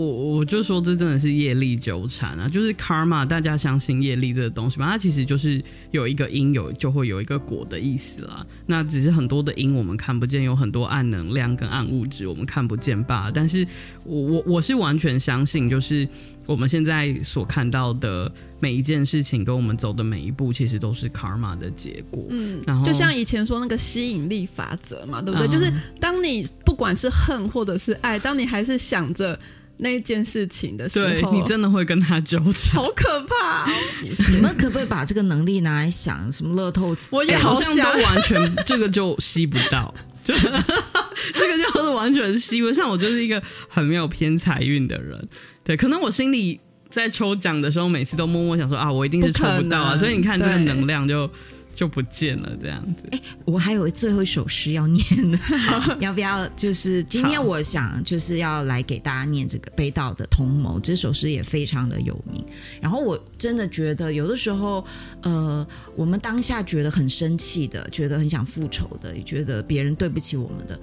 [0.06, 8.46] 我我就说这真的是业力纠缠啊，就是 karma，大家相信业力这个东西嘛，它其实就是有一个因有就会有一个果的意思啦。
[8.66, 13.32] 那只是很多的因我们看不见，有很多暗能量跟暗物质我们看不见罢了。
[13.32, 13.66] 但是
[14.04, 16.06] 我我我是完全相信，就是
[16.46, 18.30] 我们现在所看到的
[18.60, 22.24] 每一件事情跟我们走的每一步，其实都是 karma 的结果。
[22.30, 25.48] 嗯，然后就像以前说那个吸引力法则嘛，对不对？
[25.48, 29.36] 嗯，就是当你不管是恨或者是爱，当你还是想着。
[29.78, 33.70] 那件事情的时候，对，你真的会跟他纠缠，好可怕！
[34.32, 36.94] 你们可不可以把这个能力拿来想什么乐透？
[37.10, 45.28] 我也好像都完全这个就吸不到，就 这个就是完全吸不上我就是一个很没有偏财运的人，
[45.64, 46.60] 对，可能我心里
[46.90, 49.96] 在抽奖的时候，每次都默默想说啊，我一定是抽不到啊。
[49.96, 51.30] 所以你看这个能量就。
[51.78, 53.04] 就不见了，这样子。
[53.12, 55.38] 哎、欸，我还有最后一首诗要念的，
[56.00, 56.44] 要不要？
[56.56, 62.44] 就是今天我想就是要来给大家念这个北岛的《同谋》，这首诗也非常的有名。
[62.80, 64.84] 然后我真的觉得，有的时候，
[65.22, 65.64] 呃，
[65.94, 70.76] 我们当下觉得很生气的，觉得很想复仇的，也觉得别人对不起我们的，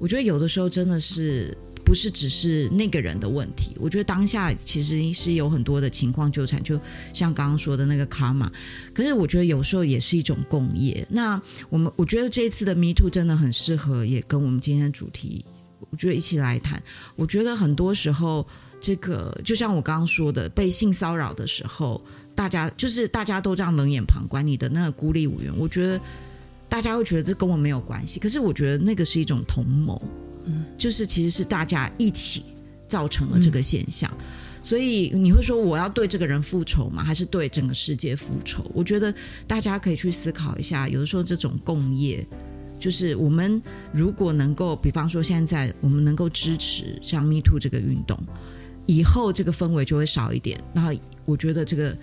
[0.00, 1.56] 我觉得有的时候真的是。
[1.84, 6.80] 不是只是那个人的问题，我觉得当下其实是有很多的情况纠缠，就
[7.12, 8.50] 像刚刚说的那个卡玛。
[8.94, 11.06] 可是我觉得有时候也是一种共业。
[11.10, 15.44] 那我们我觉得这一次的 Me Too 真的很适合，也跟我们今天的主题，
[15.90, 16.82] 我觉得一起来谈。
[17.16, 18.46] 我觉得很多时候，
[18.80, 22.02] 这个就像我刚刚说的，被性骚扰的时候，
[22.34, 26.00] 大家就是大家都这样冷眼旁观，你的那个孤立无援，我觉得
[26.68, 28.18] 大家会觉得这跟我没有关系。
[28.18, 30.00] 可是我觉得那个是一种同谋。
[30.44, 32.44] 嗯，就是其实是大家一起
[32.86, 34.24] 造成了这个现象，嗯，
[34.62, 37.02] 所以你会说我要对这个人复仇吗？
[37.02, 38.64] 还是对整个世界复仇？
[38.74, 39.14] 我觉得
[39.46, 40.88] 大家可以去思考一下。
[40.88, 42.26] 有的时候这种共业，
[42.78, 43.60] 就是我们
[43.92, 48.18] 如果能够，比方说现在我们能够支持像 Me Too 这个运动，
[48.86, 50.62] 以后这个氛围就会少一点。
[50.74, 50.92] 然后。
[51.24, 51.96] 我觉得这个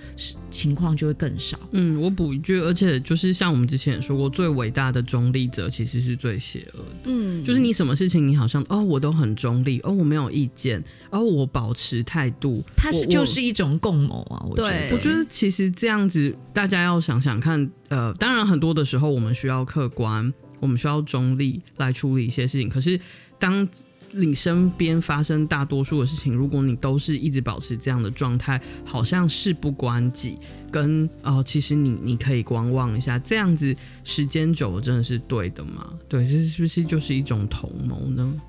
[0.49, 1.59] 情况就会更少。
[1.71, 6.95] 嗯，我补一句，而且就是像我们之前也说过，最伟大的中立者其实是最邪恶的。
[7.05, 14.45] 嗯，就是你什么事情，你好像哦，我都很中立，哦，我没有意见，哦，我保持态度，它是就是一种共谋啊。
[14.49, 17.69] 我觉得，对，我觉得其实这样子，大家要想想看。
[17.89, 22.69] 呃，当然很多的时候，我们需要客观，我们需要中立来处理一些事情。
[22.69, 22.97] 可是
[23.37, 23.67] 当
[24.13, 30.37] 你身边发生大多数的事情，如果你都是一直保持这样的状态，好像事不关己，
[30.71, 35.93] 跟哦，其实你你可以观望一下，这样子时间久了真的是对的吗？
[36.09, 38.41] 对，这是不是就是一种同谋呢？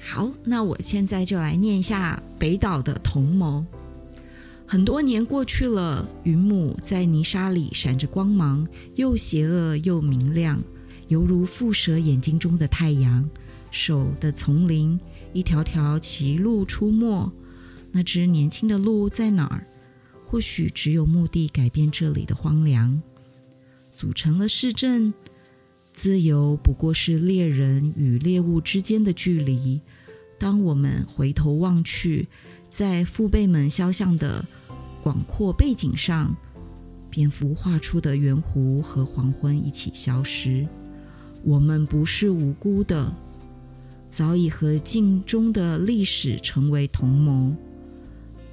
[0.00, 3.64] 好，那我现在就来念一下北岛的同谋。
[4.66, 10.58] 很多年过去了，云母在泥沙里闪着光芒，又邪恶又明亮，
[11.08, 13.28] 犹如蝮蛇眼睛中的太阳。
[13.74, 14.98] 手的丛林，
[15.32, 17.30] 一条条歧路出没。
[17.90, 19.66] 那只年轻的鹿在哪儿？
[20.24, 23.02] 或许只有墓地改变这里的荒凉，
[23.92, 25.12] 组成了市镇。
[25.92, 29.80] 自由不过是猎人与猎物之间的距离。
[30.38, 32.28] 当我们回头望去，
[32.70, 34.44] 在父辈们肖像的
[35.02, 36.36] 广阔背景上，
[37.10, 40.64] 蝙蝠画出的圆弧和黄昏一起消失。
[41.42, 43.12] 我们不是无辜的。
[44.14, 47.52] 早已和镜中的历史成为同谋，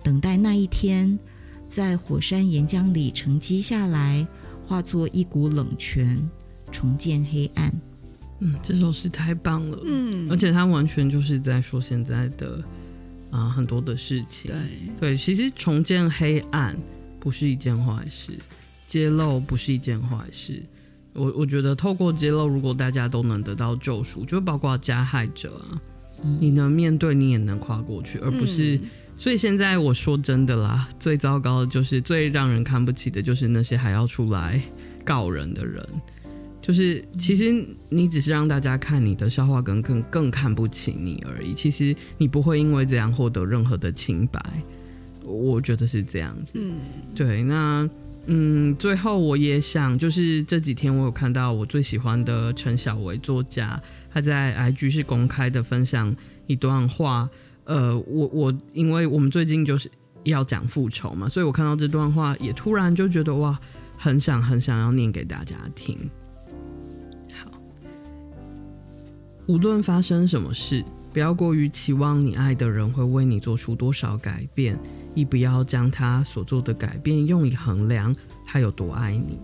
[0.02, 1.20] 等待那一天，
[1.68, 4.26] 在火山岩浆里沉积下来，
[4.66, 6.20] 化作一股冷泉，
[6.72, 7.72] 重建黑暗。
[8.40, 9.80] 嗯，这首诗太棒了。
[9.86, 12.56] 嗯，而且它完全就是在说现在的
[13.30, 14.50] 啊、呃、很多的事情。
[14.50, 16.76] 对对，其实重建黑暗
[17.20, 18.34] 不是一件坏事，
[18.88, 20.64] 揭露不是一件坏事。
[21.14, 25.82] 我我觉得透过揭露，如果大家都能得到救赎，就包括加害者啊，
[26.24, 28.78] 嗯、你能面对，你也能跨过去，而不是。
[28.78, 28.82] 嗯、
[29.18, 34.62] 所以现在我说真的啦，最糟糕的就是最让人看不起的，就是那些还要出来
[35.04, 35.86] 告人的人。
[36.62, 37.54] 就是其实
[37.90, 41.54] 你只是让大家看你的笑话梗，更更看不起你而已。
[41.54, 44.42] 其实你不会因为这样获得任何的清白。
[45.26, 46.54] 我觉得是这样子。
[46.56, 46.76] 嗯，
[47.14, 47.90] 对，那。
[48.28, 53.82] 嗯，最后我也想，就是这几天我有看到我最喜欢的陈小维作家，
[54.14, 56.16] 他在 IG 是公开的分享
[56.48, 57.30] 一段话。
[57.64, 59.90] 呃，我我因为我们最近就是
[60.24, 63.58] 要讲复仇嘛，所以我看到这段话也突然就觉得哇，
[63.98, 65.98] 很想很想要念给大家听。
[67.34, 67.52] 好，
[69.48, 74.80] 无论发生什么事，不要过于期望你爱的人会为你做出多少改变。
[75.14, 79.38] 亦不要将他所做的改变用以衡量他有多爱你。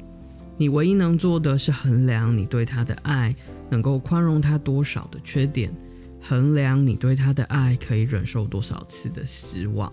[0.57, 3.35] 你唯一能做的是衡量你对他的爱
[3.69, 5.69] 能够宽容他多少的缺点，
[6.21, 9.91] 衡量你对他的爱可以忍受多少次的失望。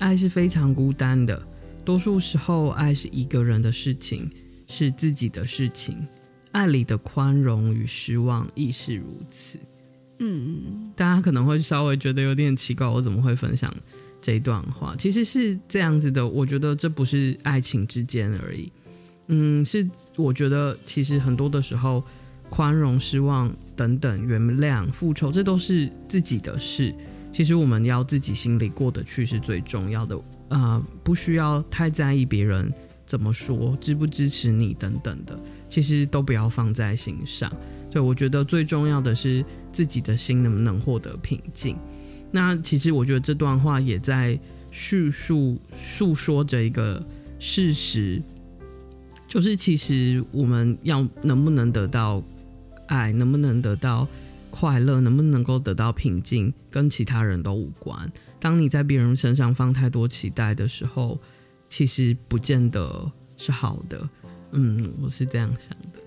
[0.00, 1.40] 爱是非常孤单的，
[1.84, 4.28] 多数时候爱是一个人的事情，
[4.66, 6.04] 是自己的事情。
[6.50, 9.56] 爱里的宽容与失望亦是如此。
[10.18, 13.72] 嗯，大家可能会稍微觉得有点奇怪，我怎么会分享？
[14.20, 18.72] 这一段话其实是这样子的，我觉得这不是爱情之间而已，
[19.28, 22.02] 嗯，是我觉得其实很多的时候，
[22.50, 26.92] 宽容、失望等等、原谅、复仇，这都是自己的事。
[27.30, 32.72] 其实我们要自己心里过得去是最重要的啊，不需要太在意别人
[33.06, 35.38] 怎么说、支不支持你等等的，
[35.68, 37.48] 其实都不要放在心上。
[37.90, 41.76] 对，我觉得最重要的是自己的心能不能获得平静。
[42.30, 44.38] 那其实我觉得这段话也在
[44.70, 47.02] 叙述、诉说着一个
[47.38, 48.22] 事实，
[49.26, 52.22] 就是其实我们要能不能得到
[52.86, 54.06] 爱，能不能得到
[54.50, 58.10] 快乐，能不能够得到平静，跟其他人都无关。
[58.38, 61.18] 当你在别人身上放太多期待的时候，
[61.68, 64.08] 其实不见得是好的。
[64.52, 65.98] 嗯，我是这样想的。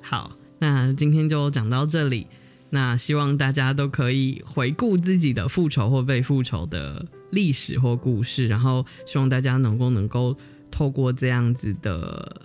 [0.00, 2.26] 好，那今天就讲到这里。
[2.70, 10.36] 那希望大家都可以回顾自己的复仇或被复仇的历史或故事，然后希望大家能够能够
[10.68, 12.42] 透过这样子的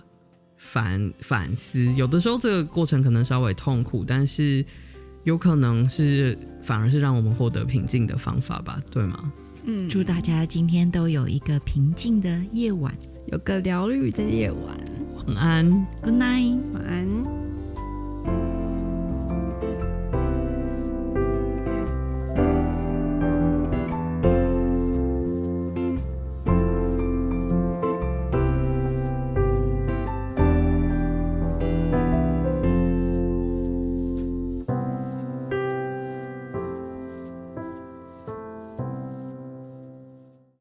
[0.56, 4.64] 反反思，有的时候这个过程可能稍微痛苦，但是
[5.24, 9.32] 有可能是反而是让我们获得平静的方法吧，对吗？
[9.66, 12.96] 嗯，祝大家今天都有一个平静的夜晚，
[13.26, 14.78] 有个疗愈的夜晚。
[15.26, 17.61] 晚安，Good night，晚安。
[18.24, 18.61] Bye.